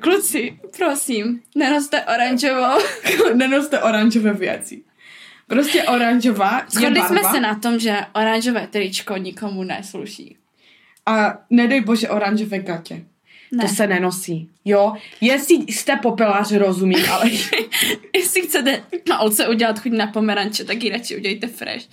[0.00, 2.78] kluci, prosím, nenoste oranžovou.
[3.34, 4.82] Nenoste oranžové věci.
[5.46, 10.36] Prostě oranžová Shodli jsme se na tom, že oranžové tričko nikomu nesluší.
[11.06, 13.04] a nedej bože oranžové gatě.
[13.52, 13.62] Ne.
[13.64, 14.50] To se nenosí.
[14.64, 17.30] Jo, jestli jste popelář, rozumím, ale
[18.16, 21.88] Jestli chcete na olce udělat chuť na pomeranče, tak ji radši udělejte fresh.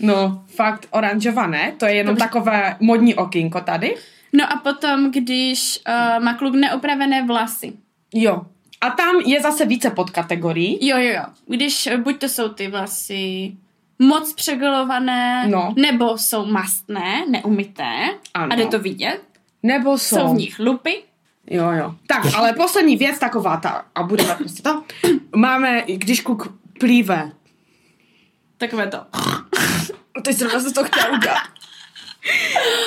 [0.00, 2.24] no, fakt oranžová ne, to je jenom Dobře.
[2.24, 3.94] takové modní okýnko tady.
[4.36, 7.72] No a potom, když uh, má kluk neopravené vlasy.
[8.14, 8.42] Jo.
[8.80, 10.88] A tam je zase více podkategorií.
[10.88, 11.22] Jo, jo, jo.
[11.46, 13.52] Když eh, buď to jsou ty vlasy
[13.98, 15.74] moc přegolované, No.
[15.76, 18.52] nebo jsou mastné, neumyté Ano.
[18.52, 19.20] a jde to vidět.
[19.62, 20.16] Nebo jsou.
[20.16, 21.02] Jsou v nich lupy.
[21.50, 21.94] Jo, jo.
[22.06, 24.82] Tak, ale poslední věc taková ta, a budeme prostě to.
[25.36, 27.32] Máme, když kluk plíve.
[28.58, 28.98] Takové to.
[30.22, 31.42] Teď jsem se to chtěla udělat.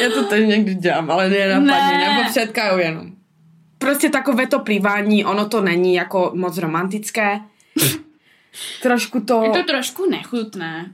[0.01, 2.09] Já to teď někdy dělám, ale ne napadně, Ne.
[2.13, 3.11] nebo před Kajou jenom.
[3.77, 7.39] Prostě takové to plývání, ono to není jako moc romantické.
[8.81, 10.85] Trošku to, Je to trošku nechutné.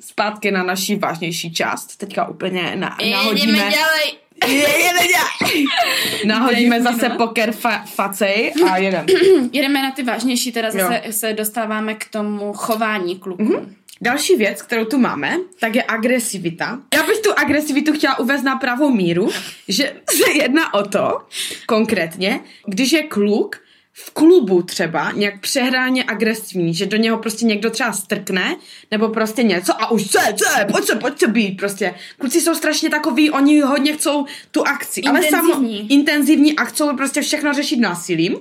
[0.00, 1.96] zpátky na naší vážnější část.
[1.96, 3.52] Teďka úplně na, nahodíme.
[3.58, 4.14] dělej.
[4.46, 5.66] Jedeme dělej.
[6.26, 9.06] Nahodíme zase poker fa- facej a jedem.
[9.52, 10.72] Jedeme na ty vážnější, teda Jo.
[10.78, 13.42] zase se dostáváme k tomu chování kluků.
[13.42, 13.66] Mm-hmm.
[14.00, 16.80] Další věc, kterou tu máme, tak je agresivita.
[16.94, 19.30] Já bych tu agresivitu chtěla uvést na pravou míru,
[19.68, 21.18] že se jedná o to,
[21.66, 23.60] konkrétně, když je kluk
[23.92, 28.56] v klubu třeba nějak přehráně agresivní, že do něho prostě někdo třeba strkne,
[28.90, 30.18] nebo prostě něco a už co
[30.58, 31.94] je, pojď se, pojď se být, prostě.
[32.18, 35.92] Kluci jsou strašně takový, oni hodně chcou tu akci, ale samo, Intenzivní.
[35.92, 38.36] intenzivní a chcou prostě všechno řešit násilím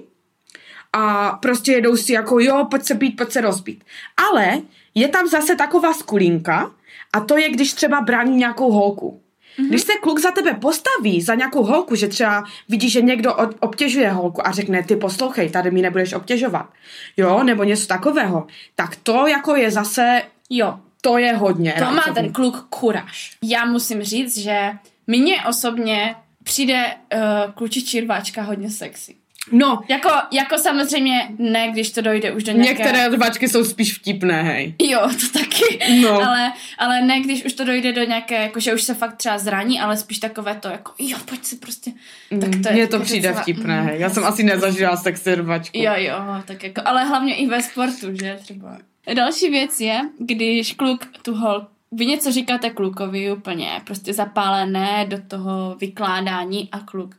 [0.94, 3.84] a prostě jedou si jako jo, pojď se být, pojď se rozbít.
[4.30, 4.62] Ale
[4.96, 6.72] je tam zase taková skulinka
[7.14, 9.20] a to je, když třeba brání nějakou holku.
[9.60, 9.68] Mm-hmm.
[9.70, 14.10] Když se kluk za tebe postaví, za nějakou holku, že třeba vidí, že někdo obtěžuje
[14.10, 16.70] holku a řekne, ty poslouchej, tady mi nebudeš obtěžovat,
[17.18, 21.76] jo, nebo něco takového, tak to jako je zase, Jo, to je hodně.
[21.80, 23.38] to má ten kluk kuráž.
[23.44, 24.72] Já musím říct, že
[25.08, 29.16] mně osobně přijde uh, klučičí rváčka hodně sexy.
[29.52, 32.84] No, Jako, jako samozřejmě ne, když to dojde už do nějaké...
[32.84, 34.76] některé rvačky jsou spíš vtipné, hej.
[34.82, 35.80] Jo, to taky.
[36.02, 36.10] No.
[36.28, 39.38] Ale, ale ne, když už to dojde do nějaké, jako že už se fakt třeba
[39.38, 41.92] zraní, ale spíš takové to, jako jo, pojď si prostě.
[42.42, 44.00] Tak to je Mně to přijde docela- vtipné, mm, hej.
[44.00, 45.78] Já jsem asi nezažila sexy rvačku.
[45.78, 48.78] Jo, jo, tak jako, ale hlavně i ve sportu, že třeba.
[49.14, 55.18] Další věc je, když kluk tu hol, vy něco říkáte klukovi úplně prostě zapálené do
[55.28, 57.16] toho vykládání a kluk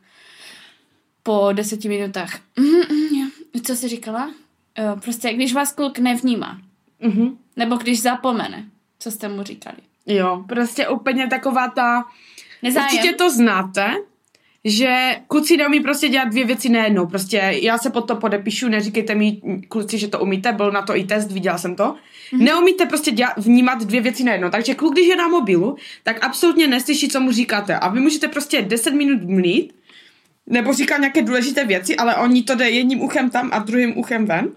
[1.25, 2.39] po deseti minutách.
[2.59, 3.27] Mm, jo.
[3.63, 4.31] Co jsi říkala?
[4.77, 6.61] Jo, prostě když vás kluk nevnímá,
[7.01, 7.37] Mhm.
[7.57, 8.65] nebo když zapomene,
[8.99, 9.77] co jste mu říkali.
[10.05, 12.03] Jo, prostě úplně taková ta...
[12.63, 12.89] Nezájem.
[12.93, 13.91] Určitě to znáte,
[14.65, 17.05] že kluci neumí prostě dělat dvě věci najednou.
[17.07, 20.95] Prostě já se pod to podepíšu, neříkejte mi kluci, že to umíte, byl na to
[20.97, 21.83] i test, viděla jsem to.
[21.83, 22.43] Mm-hmm.
[22.43, 24.49] Neumíte prostě dělat, vnímat dvě věci najednou.
[24.49, 27.75] Takže kluk, když je na mobilu, tak absolutně neslyší, co mu říkáte.
[27.79, 29.73] A vy můžete prostě 10 minut mlít,
[30.47, 34.25] nebo říkat nějaké důležité věci, ale oni to jde jedním uchem tam a druhým uchem
[34.25, 34.49] ven.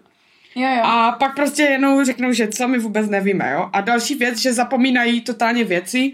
[0.54, 0.82] Jo, jo.
[0.82, 3.70] A pak prostě jenom řeknou, že co my vůbec nevíme, jo.
[3.72, 6.12] A další věc, že zapomínají totálně věci,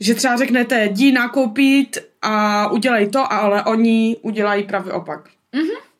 [0.00, 5.28] že třeba řeknete, jdi nakoupit a udělej to, ale oni udělají pravý opak.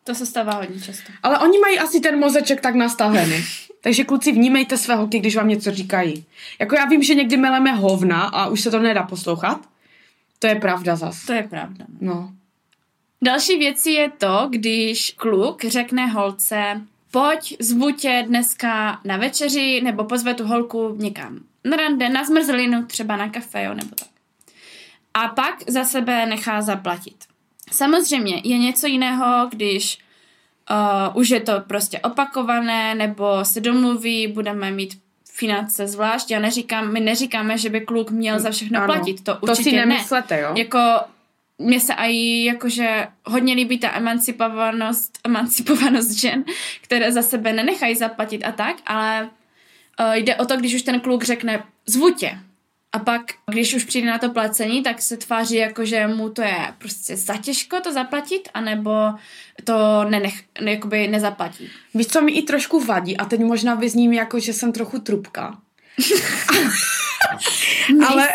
[0.05, 1.13] To se stává hodně často.
[1.23, 3.45] Ale oni mají asi ten mozeček tak nastavený.
[3.81, 6.25] Takže kluci, vnímejte své holky, když vám něco říkají.
[6.59, 9.61] Jako já vím, že někdy meleme hovna a už se to nedá poslouchat.
[10.39, 11.27] To je pravda zas.
[11.27, 11.85] To je pravda.
[12.01, 12.33] No.
[13.23, 16.81] Další věcí je to, když kluk řekne holce,
[17.11, 22.85] pojď, zvu tě dneska na večeři, nebo pozve tu holku někam na rande, na zmrzlinu,
[22.87, 24.09] třeba na kafe, jo, nebo tak.
[25.15, 27.17] A pak za sebe nechá zaplatit.
[27.73, 29.99] Samozřejmě je něco jiného, když
[30.71, 35.01] uh, už je to prostě opakované, nebo se domluví, budeme mít
[35.33, 36.31] finance zvlášť.
[36.31, 38.95] Já neříkám, my neříkáme, že by kluk měl za všechno Ano.
[38.95, 39.25] platit.
[39.25, 39.87] To To určitě si ne.
[39.87, 40.53] nemyslete, jo?
[40.57, 40.79] Jako
[41.61, 46.45] mně se i jakože hodně líbí ta emancipovanost, emancipovanost žen,
[46.81, 49.31] které za sebe nenechají zaplatit a tak, ale
[50.01, 52.39] uh, jde o to, když už ten kluk řekne zvu tě.
[52.93, 56.43] A pak, když už přijde na to placení, tak se tváří jako, že mu to
[56.43, 58.91] je prostě zatěžko to zaplatit, anebo
[59.65, 61.69] to nenech, ne, jakoby nezaplatí.
[61.95, 65.59] Víš, co mi i trošku vadí, a teď možná vyzním jako, že jsem trochu trubka.
[68.09, 68.29] ale,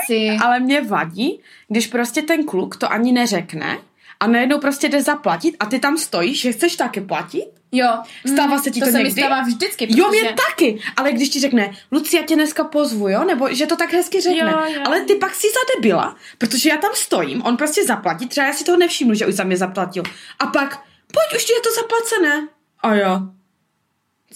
[0.44, 3.78] ale mě vadí, když prostě ten kluk to ani neřekne
[4.20, 7.46] a najednou prostě jde zaplatit a ty tam stojíš, že chceš taky platit?
[7.72, 7.88] Jo.
[8.34, 9.14] Stává se ti to to se někdy?
[9.14, 10.22] mi stává vždycky, Jo, protože...
[10.22, 13.76] mě taky, ale když ti řekne, Luci, já tě dneska pozvu, jo, nebo že to
[13.76, 14.82] tak hezky řekne, Jo, jo.
[14.86, 18.64] ale ty pak si zadebila, protože já tam stojím, on prostě zaplatí, třeba já si
[18.64, 20.04] toho nevšimnu, že už za mě zaplatil,
[20.40, 22.48] a pak, pojď, už ti je to zaplacené.
[22.84, 23.20] A jo.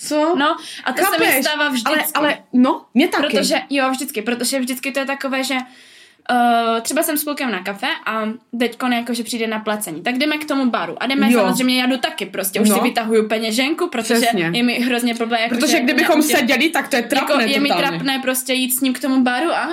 [0.07, 0.35] Co?
[0.35, 1.45] No, a to se mi Chápeš?
[1.45, 1.93] stává vždycky.
[1.93, 3.23] Ale, ale, no, mě taky.
[3.37, 7.63] Protože, jo, vždycky, protože vždycky to je takové, že uh, třeba jsem s klukem na
[7.63, 8.23] kafe a
[8.59, 11.39] teďko jako, že přijde na placení, tak jdeme k tomu baru a jdeme Jo.
[11.39, 12.75] samozřejmě, já jdu taky prostě, už No.
[12.75, 14.51] si vytahuju peněženku, protože Přesně.
[14.53, 17.53] je mi hrozně blbé, jako, Protože že kdybychom že- seděli, tak to je trapné jako,
[17.53, 17.87] je mi totálně.
[17.89, 19.69] trapné prostě jít s ním k tomu baru a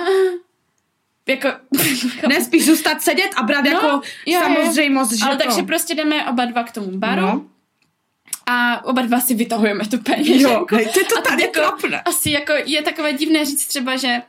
[1.27, 1.49] jako...
[2.27, 4.39] Ne, spíš zůstat sedět a brát No, jako jo.
[4.43, 5.43] samozřejmost, že Ale to...
[5.43, 7.45] takže prostě jdeme oba dva k tomu baru No.
[8.47, 10.75] A oba dva si vytahujeme tu peněženku.
[10.75, 12.01] Jo, hej, to je to A tady jako, trapné.
[12.01, 14.21] Asi jako je takové divné říct třeba, že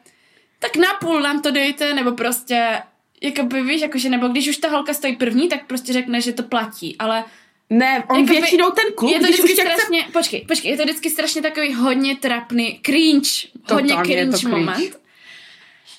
[0.59, 2.83] tak na půl nám to dejte, nebo prostě
[3.22, 6.42] jakoby víš, jakože, nebo když už ta holka stojí první, tak prostě řekne, že to
[6.42, 7.24] platí, ale
[7.70, 9.81] Ne, on Jakoby- většinou ten kluk, je to když už vždycky tě chce...
[9.83, 13.31] strašně, počkej, počkej, je to vždycky strašně takový hodně trapný cringe,
[13.70, 14.48] hodně je to cringe, cringe.
[14.59, 15.00] moment,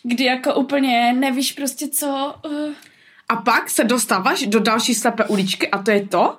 [0.03, 2.73] kdy jako úplně nevíš prostě co, uh,
[3.29, 6.38] A pak se dostáváš do další slepé uličky a to je to,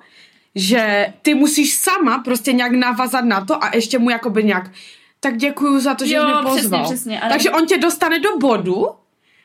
[0.55, 4.71] že ty musíš sama prostě nějak navazat na to a ještě mu jakoby nějak
[5.19, 6.83] tak děkuju za to, že Jo, jsi mě přesně, pozval.
[6.85, 8.85] přesně, ale- Takže on tě dostane do bodu,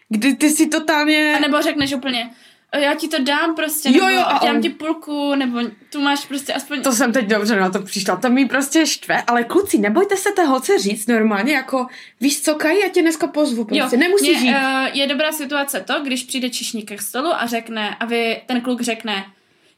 [0.08, 1.34] kdy ty si totálně...
[1.36, 2.30] a nebo řekneš úplně,
[2.72, 5.60] "E, já ti to dám prostě, Jo, jo, a dám on- ti půlku, nebo
[5.92, 6.82] tu máš prostě aspoň...
[6.82, 10.32] To jsem teď dobře na to přišla, to mi prostě štve, ale kluci, nebojte se
[10.32, 11.86] té holce říct normálně, jako
[12.20, 14.56] víš co, Kaj, já tě dneska pozvu, prostě, nemusíš mě, jít.
[14.56, 18.60] Uh, je dobrá situace to, když přijde čišník k stolu a řekne, a vy, ten
[18.60, 19.24] kluk řekne,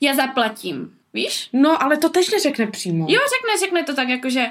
[0.01, 1.49] já zaplatím, víš?
[1.53, 3.07] No, ale to teď neřekne přímo.
[3.09, 4.47] Jo, řekne, řekne to tak, jakože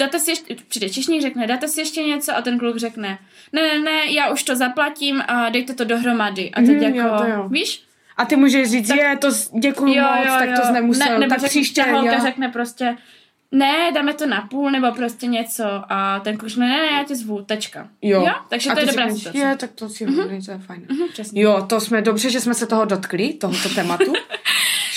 [0.00, 3.18] dáte si ještě, přijde čišník, řekne, dáte si ještě něco a ten kluk řekne,
[3.52, 6.50] ne, ne, ne, já už to zaplatím a dejte to dohromady.
[6.50, 7.48] A teď Mhm, jako, jo, to jo.
[7.48, 7.82] víš?
[8.16, 11.18] A ty můžeš říct, Tak- je, to s- děkuju moc, tak to jsi nemusel, Ne,
[11.18, 12.20] nebo tak řekne, příště, ta holka jo.
[12.22, 12.96] řekne prostě,
[13.52, 17.04] ne, dáme to na půl, nebo prostě něco a ten kluk řekne, ne, ne, já
[17.04, 17.88] tě zvu, tečka.
[18.02, 18.20] Jo.
[18.26, 18.32] jo?
[18.48, 19.38] Takže A to je dobrá situace.
[19.38, 20.44] Je, tak to si mm-hmm.
[20.44, 20.86] to je fajn.
[20.90, 21.42] Mhm, přesně.
[21.42, 24.12] Jo, to jsme dobře, že jsme se toho dotkli, tohoto tématu.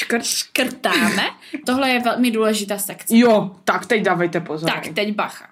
[0.02, 0.26] Škrt.
[0.26, 1.24] Škrtáme.
[1.66, 3.18] Tohle je velmi důležitá sekce.
[3.18, 4.70] Jo, tak teď dávejte pozor.
[4.70, 5.50] Tak, teď bacha.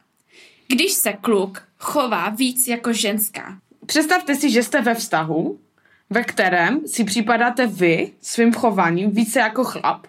[0.67, 3.59] Když se kluk chová víc jako ženská,
[3.89, 5.59] Představte si, že jste ve vztahu,
[6.09, 10.07] ve kterém si připadáte vy svým chováním více jako chlap,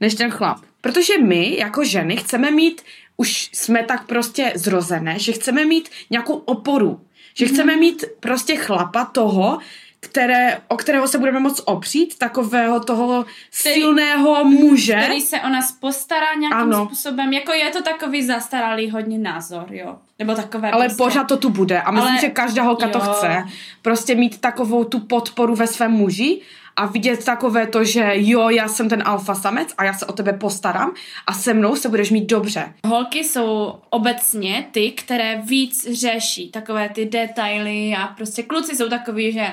[0.00, 0.58] než ten chlap.
[0.80, 2.82] Protože my, jako ženy, chceme mít,
[3.16, 7.00] už jsme tak prostě zrozené, že chceme mít nějakou oporu.
[7.34, 9.58] Že chceme mít prostě chlapa toho,
[10.04, 13.24] které, o kterého se budeme moc opřít, takového toho
[13.60, 15.00] Který- silného muže.
[15.02, 16.86] který se o nás postará nějakým Ano.
[16.86, 19.96] způsobem, jako je to takový zastaralý hodně názor, jo.
[20.18, 21.02] Nebo takové Ale prostě.
[21.04, 23.04] pořád to tu bude a myslím, Ale- že každá holka to jo.
[23.12, 23.44] chce.
[23.82, 26.40] Prostě mít takovou tu podporu ve svém muži
[26.76, 30.12] a vidět takové to, že jo, já jsem ten alfa samec a já se o
[30.12, 30.94] tebe postarám
[31.26, 32.74] a se mnou se budeš mít dobře.
[32.86, 39.32] Holky jsou obecně ty, které víc řeší takové ty detaily a prostě kluci jsou takový,
[39.32, 39.46] že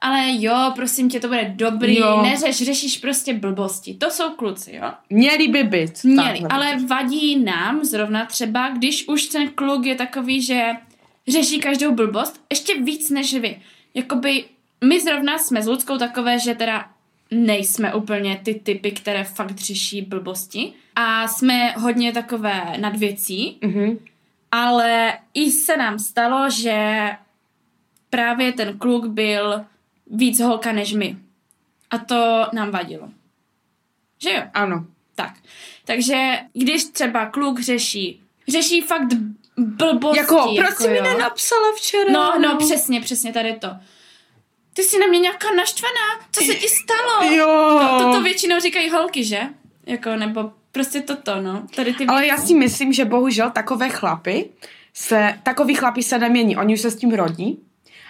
[0.00, 2.22] ale jo, prosím tě, to bude dobrý, Jo.
[2.22, 3.94] neřeš, řešíš prostě blbosti.
[3.94, 4.92] To jsou kluci, jo.
[5.10, 6.04] Měli by být.
[6.04, 6.48] Měli, takhle.
[6.50, 10.70] ale vadí nám zrovna třeba, když už ten kluk je takový, že
[11.28, 13.56] řeší každou blbost, ještě víc než vy.
[13.94, 14.44] Jakoby
[14.84, 16.90] my zrovna jsme s Ludskou takové, že teda
[17.30, 23.98] nejsme úplně ty typy, které fakt řeší blbosti a jsme hodně takové nad věcí, Mhm.
[24.52, 27.08] ale i se nám stalo, že
[28.10, 29.64] právě ten kluk byl
[30.10, 31.16] víc holka než my.
[31.90, 33.08] A to nám vadilo.
[34.22, 34.42] Že jo?
[34.54, 34.86] Ano.
[35.14, 35.34] Tak.
[35.84, 39.08] Takže když třeba kluk řeší, řeší fakt
[39.56, 40.18] blbosti.
[40.18, 42.12] Jako, proč jsi mi nenapsala včera?
[42.12, 43.68] No, no, přesně, přesně tady to.
[44.74, 46.26] Ty jsi na mě nějaká naštvaná?
[46.32, 47.34] Co se ti stalo?
[47.34, 47.80] Jo.
[47.80, 49.40] To, toto většinou říkají holky, že?
[49.86, 51.66] Jako, nebo prostě toto, no.
[51.76, 54.50] Tady ty Ale já si myslím, že bohužel takové chlapy
[54.94, 57.58] se, takový chlapy se nemění, oni už se s tím rodí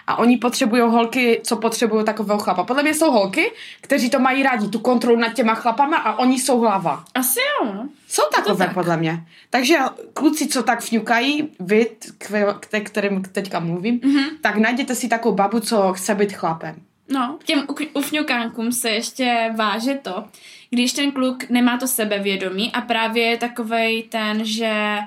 [0.06, 2.64] a oni potřebují holky, co potřebují takového chlapa.
[2.64, 6.38] Podle mě jsou holky, kteří to mají rádi, tu kontrolu nad těma chlapama a oni
[6.38, 7.04] jsou hlava.
[7.14, 7.88] Asi jo, no.
[8.08, 8.74] Jsou takové tak.
[8.74, 9.26] podle mě.
[9.50, 9.78] Takže
[10.14, 11.86] kluci, co tak fňukají, vy,
[12.18, 14.12] k, k kterým teďka mluvím, Mhm.
[14.16, 14.28] mm-hmm.
[14.40, 16.74] tak najděte si takovou babu, co chce být chlapem.
[17.08, 20.24] No, k těm uk- ufňukánkům se ještě váže to,
[20.70, 24.98] když ten kluk nemá to sebevědomí a právě je takovej ten, že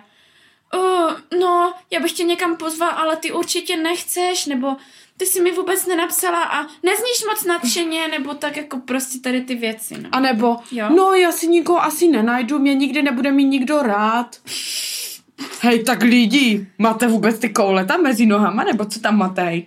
[0.75, 4.75] uh, no, já bych tě někam pozval, ale ty určitě nechceš, nebo
[5.17, 9.55] ty si mi vůbec nenapsala a nezníš moc nadšeně, nebo tak jako prostě tady ty
[9.55, 10.09] věci, no.
[10.11, 10.89] A nebo, Jo.
[10.95, 14.35] no já si nikoho asi nenajdu, mě nikdy nebude mít nikdo rád.
[15.61, 19.65] Hej, tak lidi, máte vůbec ty koule tam mezi nohama, nebo co tam máte, hej?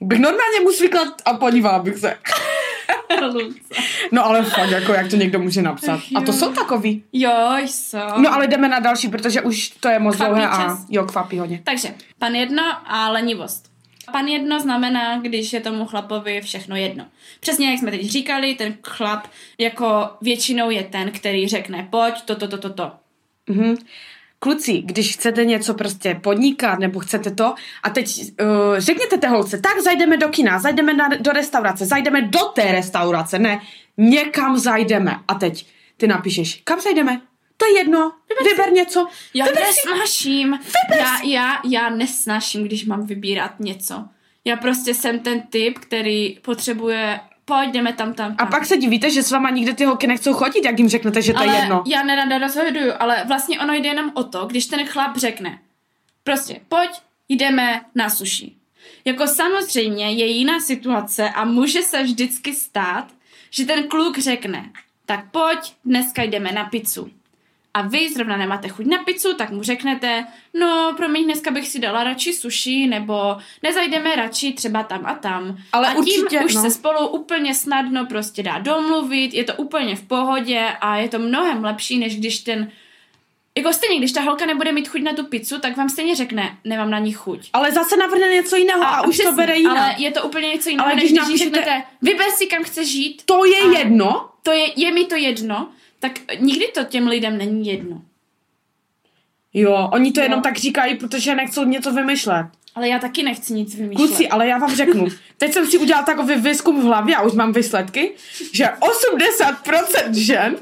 [0.00, 2.18] Bych normálně mu svyklat a podívala bych se.
[4.12, 6.00] No ale fakt, jako jak to někdo může napsat.
[6.14, 7.04] A to jsou takový.
[7.12, 7.98] Jo, jsou.
[8.18, 11.60] No ale jdeme na další, protože už to je moc dlouhé a jo, kvapí hodně.
[11.64, 13.70] Takže, pan jedno a lenivost.
[14.12, 17.06] Pan jedno znamená, když je tomu chlapovi všechno jedno.
[17.40, 19.26] Přesně jak jsme teď říkali, ten chlap
[19.58, 22.92] jako většinou je ten, který řekne pojď, to, to, to, to, to.
[23.50, 23.76] Mhm.
[24.42, 28.46] Kluci, když chcete něco prostě podnikat nebo chcete to a teď uh,
[28.78, 33.38] řekněte té holce, tak zajdeme do kina, zajdeme na, do restaurace, zajdeme do té restaurace,
[33.38, 33.60] ne,
[33.96, 35.16] někam zajdeme.
[35.28, 35.66] A teď
[35.96, 37.20] ty napíšeš, kam zajdeme?
[37.56, 38.12] To je jedno,
[38.50, 39.08] vyber něco.
[39.34, 40.58] Já Vyber si- nesnáším,
[40.98, 44.04] já, já, já nesnáším, když mám vybírat něco.
[44.44, 47.20] Já prostě jsem ten typ, který potřebuje,
[47.50, 48.48] pojď, jdeme tam, tam, A tam.
[48.48, 51.32] pak se divíte, že s váma nikdy ty holky nechcou chodit, jak jim řeknete, že
[51.32, 51.82] to ale je jedno.
[51.86, 55.58] já nerada rozhoduju, ale vlastně ono jde jenom o to, když ten chlap řekne,
[56.24, 56.90] prostě pojď,
[57.28, 58.52] jdeme na sushi.
[59.04, 63.06] Jako samozřejmě je jiná situace a může se vždycky stát,
[63.50, 64.70] že ten kluk řekne,
[65.06, 67.10] tak pojď, dneska jdeme na pizzu.
[67.74, 71.78] A vy zrovna nemáte chuť na pizzu, tak mu řeknete, no promiň, dneska bych si
[71.78, 75.56] dala radši sushi, nebo nezajdeme radši třeba tam a tam.
[75.72, 76.62] Ale a tím určitě, už no.
[76.62, 81.18] se spolu úplně snadno prostě dá domluvit, je to úplně v pohodě a je to
[81.18, 82.70] mnohem lepší, než když ten
[83.58, 86.58] jako stejně, když ta holka nebude mít chuť na tu pizzu, tak vám stejně řekne,
[86.64, 87.50] nemám na ní chuť.
[87.52, 89.76] Ale zase navrhne něco jiného a, a už to přesně, bere jinak.
[89.78, 92.62] Ale je to úplně něco jiného, Ale než když když napíšete- řeknete, vyber si kam
[92.62, 95.68] chceš žít, To je A- jedno, to je, je mi to jedno,
[96.00, 98.02] tak nikdy to těm lidem není jedno.
[99.54, 100.24] Jo, oni to Jo.
[100.24, 102.46] jenom tak říkají, protože nechcou něco vymyšlet.
[102.74, 104.06] Ale já taky nechci nic vymýšlet.
[104.08, 105.06] Kluci, ale já vám řeknu,
[105.38, 108.12] teď jsem si udělal takový výzkum v hlavě a už mám výsledky,
[108.52, 110.56] že 80% žen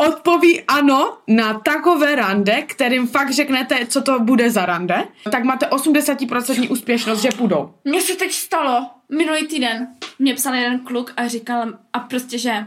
[0.00, 5.66] odpoví ano na takové rande, kterým fakt řeknete, co to bude za rande, tak máte
[5.66, 7.74] 80% úspěšnost, že půjdou.
[7.84, 9.88] Mně se teď stalo, minulý týden,
[10.18, 12.66] mě psal jeden kluk a říkal, a prostě, že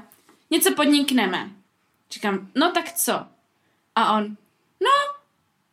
[0.51, 1.49] něco podnikneme.
[2.11, 3.13] Říkám, no tak co?
[3.95, 4.23] A on,
[4.83, 5.13] no,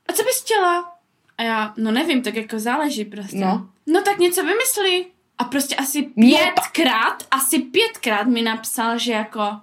[0.09, 0.93] a co bys chtěla?
[1.39, 3.37] A já, no nevím, tak jako záleží prostě.
[3.37, 3.69] No.
[3.87, 5.07] No tak něco vymyslí.
[5.39, 9.61] A prostě asi No, pětkrát, asi pětkrát mi napsal, že jako...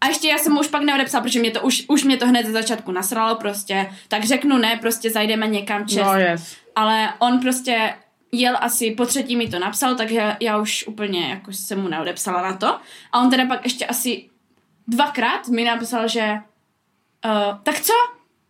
[0.00, 2.26] A ještě já jsem mu už pak neodepsal, protože mě to už, už mě to
[2.26, 3.90] hned ze začátku nasralo prostě.
[4.08, 6.06] Tak řeknu ne, prostě zajdeme někam čest.
[6.06, 6.56] No yes.
[6.76, 7.94] Ale on prostě
[8.32, 12.42] jel asi po třetí mi to napsal, takže já už úplně jako jsem mu neodepsala
[12.42, 12.66] na to.
[13.12, 14.28] A on teda pak ještě asi
[14.88, 16.32] dvakrát mi napsal, že
[17.24, 17.92] uh, tak co?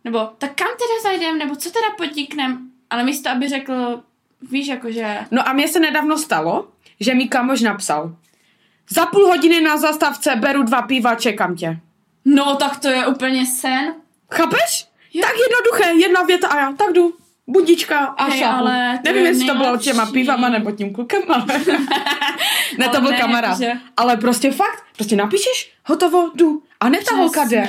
[0.03, 1.37] Nebo tak kam teda zajdem?
[1.37, 2.71] Nebo co teda podniknem?
[2.89, 4.03] Ale místo, aby řekl,
[4.41, 5.17] víš, jakože...
[5.31, 6.67] No a mně se nedávno stalo,
[6.99, 8.15] že mi kamož napsal.
[8.89, 11.79] Za půl hodiny na zastavce beru dva piva, čekám tě.
[12.25, 13.93] No, tak to je úplně sen.
[14.33, 14.87] Chápeš?
[15.13, 15.21] Jo.
[15.21, 17.13] Tak jednoduché, jedna věta a já, tak jdu.
[17.47, 18.59] Budička a Hej, šlápnu.
[18.61, 21.45] ale to Nevím, je jestli to bylo těma pivama nebo tím klukem, ale...
[22.77, 23.57] ne, to Ale byl ne, kamarád.
[23.57, 26.63] že- Ale prostě fakt, prostě napíšeš, hotovo, jdu.
[26.79, 27.61] A ne ta holka jde.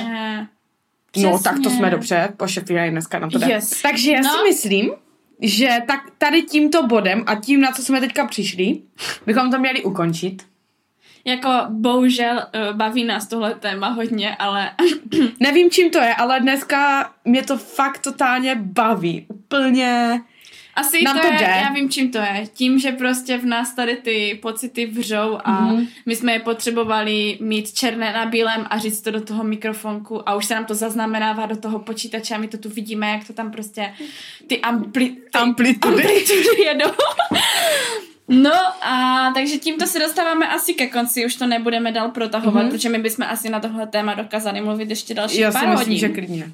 [1.11, 1.29] Přesně.
[1.31, 3.47] No, tak to jsme dobře, pošefili dneska nám to jde.
[3.51, 3.81] Yes.
[3.81, 4.29] Takže já No.
[4.29, 4.91] si myslím,
[5.41, 8.81] že tak tady tímto bodem a tím, na co jsme teďka přišli,
[9.25, 10.43] bychom to měli ukončit.
[11.25, 14.71] Jako bohužel uh, baví nás tohle téma hodně, ale
[15.39, 19.25] Nevím, čím to je, ale dneska mě to fakt totálně baví.
[19.29, 20.21] Úplně...
[20.75, 21.45] Asi Nám to, to je, jde.
[21.45, 22.45] já vím, čím to je.
[22.53, 25.77] Tím, že prostě v nás tady ty pocity vřou a Mhm.
[25.77, 25.87] mm-hmm.
[26.05, 30.35] my jsme je potřebovali mít černé na bílém a říct to do toho mikrofonku a
[30.35, 33.33] už se nám to zaznamenává do toho počítače a my to tu vidíme, jak to
[33.33, 33.93] tam prostě
[34.47, 36.03] ty, ampli, ty Amplitudy.
[36.03, 36.89] amplitudy jedou.
[38.27, 42.71] No a takže tímto se dostáváme asi ke konci, už to nebudeme dál protahovat, mm-hmm.
[42.71, 45.77] protože my bychom asi na tohle téma dokázali mluvit ještě další Já pár si myslím,
[45.87, 45.97] hodin.
[45.99, 46.51] že klidně.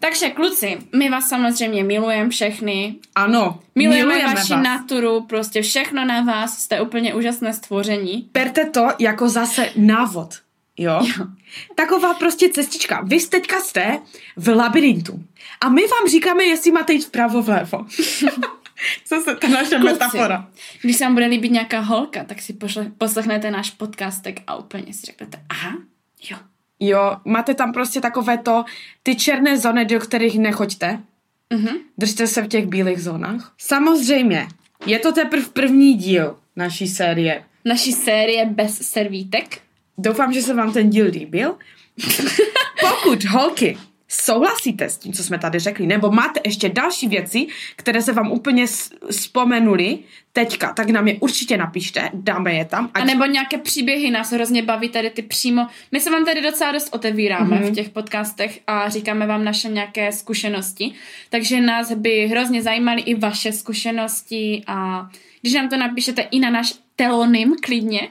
[0.00, 4.64] Takže kluci, my vás samozřejmě milujeme všechny, Ano, Milujeme, milujeme vaši vás.
[4.64, 8.28] naturu, prostě všechno na vás, jste úplně úžasné stvoření.
[8.34, 10.34] Berte to jako zase návod.
[10.80, 11.00] Jo?
[11.18, 11.26] Jo.
[11.74, 13.00] Taková prostě cestička.
[13.04, 13.98] Vy teďka jste
[14.36, 15.22] v labirintu.
[15.60, 17.86] A my vám říkáme, jestli máte jít vpravo, vlevo.
[19.04, 20.48] Co se ta naše Kluci, metafora?
[20.82, 24.94] Když se vám bude líbit nějaká holka, tak si pošle, poslechnete náš podcastek a úplně
[24.94, 25.78] si řeknete, aha,
[26.30, 26.36] jo.
[26.80, 28.64] Jo, máte tam prostě takové to,
[29.02, 31.00] ty černé zóny, do kterých nechoďte.
[31.52, 31.76] Mhm.
[31.98, 33.54] Držte se v těch bílých zónách.
[33.58, 34.48] Samozřejmě,
[34.86, 37.44] Je to teprve první díl naší série.
[37.64, 39.60] Naší série bez servítek.
[39.98, 41.56] Doufám, že se vám ten díl líbil.
[42.80, 43.78] Pokud, holky,
[44.08, 47.46] souhlasíte s tím, co jsme tady řekli, nebo máte ještě další věci,
[47.76, 48.66] které se vám úplně
[49.10, 49.98] vzpomenuli
[50.32, 52.90] teďka, tak nám je určitě napište, dáme je tam.
[52.94, 53.02] Ať...
[53.02, 55.66] A nebo nějaké příběhy nás hrozně baví tady ty přímo.
[55.92, 57.70] My se vám tady docela dost otevíráme mm-hmm.
[57.70, 60.92] v těch podcastech a říkáme vám naše nějaké zkušenosti,
[61.30, 65.08] takže nás by hrozně zajímaly i vaše zkušenosti a
[65.40, 68.08] když nám to napíšete i na náš telonym klidně,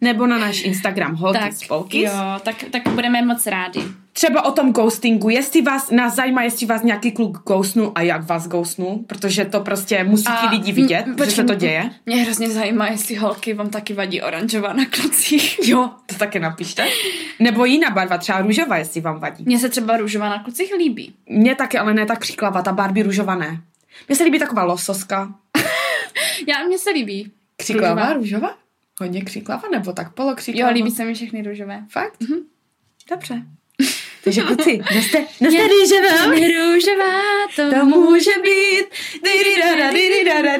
[0.00, 2.04] nebo na náš Instagram Holkis tak, Polkis.
[2.04, 3.80] Jo, tak, tak budeme moc rádi.
[4.20, 8.22] Třeba o tom ghostingu, jestli vás nás zajímá, jestli vás nějaký kluk ghostnul a jak
[8.28, 11.90] vás ghostnul, protože to prostě musí ti lidi vidět, m- že se to děje.
[12.06, 15.60] Mě hrozně zajímá, jestli holky vám taky vadí oranžová na klucích.
[15.68, 16.86] Jo, to taky napište.
[17.38, 19.44] Nebo jiná barva, třeba růžová, jestli vám vadí.
[19.46, 21.14] Mně se třeba růžová na klucích líbí.
[21.28, 23.60] Mně taky, ale ne tak křiklava, ta Barbie růžová ne.
[24.08, 25.34] Mně se líbí taková lososka.
[26.48, 27.32] Já, mně se líbí.
[27.56, 28.14] Křiklava, růžová?
[28.14, 28.54] růžová?
[29.00, 30.70] Hodně křiklava nebo tak polokřiklava?
[30.70, 31.84] Jo, líbí se mi všechny růžové.
[31.90, 32.20] Fakt?
[32.20, 32.38] Mhm.
[33.10, 33.42] Dobře.
[34.24, 36.24] Takže kluci, noste, noste růžová.
[36.34, 37.22] Růžová
[37.56, 38.86] to, to může být.
[39.22, 40.56] Di, di, da, da,